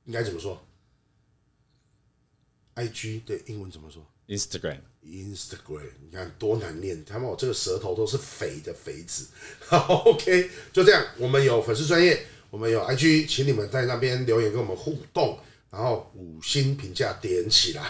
[0.05, 0.63] 应该怎么说
[2.75, 9.29] ？I G 的英文怎么说？Instagram，Instagram，你看多难念，他们我这个舌头都是肥的肥子。
[9.61, 15.39] 好，OK，就这样，我们有粉丝专业，我们有 I G，请你们在那边留言跟我们互动，
[15.73, 17.83] 然后五星评价点起来。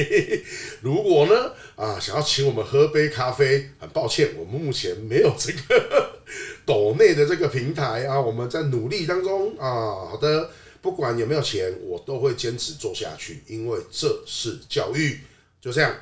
[0.80, 6.20] 如果呢，啊，想要请我们喝杯咖啡，很抱歉，我们目前没有这个。
[6.64, 10.06] 抖内的这个平台啊，我们在努力当中啊。
[10.08, 10.48] 好的，
[10.80, 15.18] 不管有没有钱，我都会坚持做下去，因为这是教育。
[15.60, 15.92] 就这样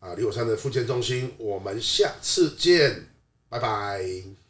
[0.00, 3.06] 啊，李火山的复健中心，我们下次见，
[3.48, 4.41] 拜拜。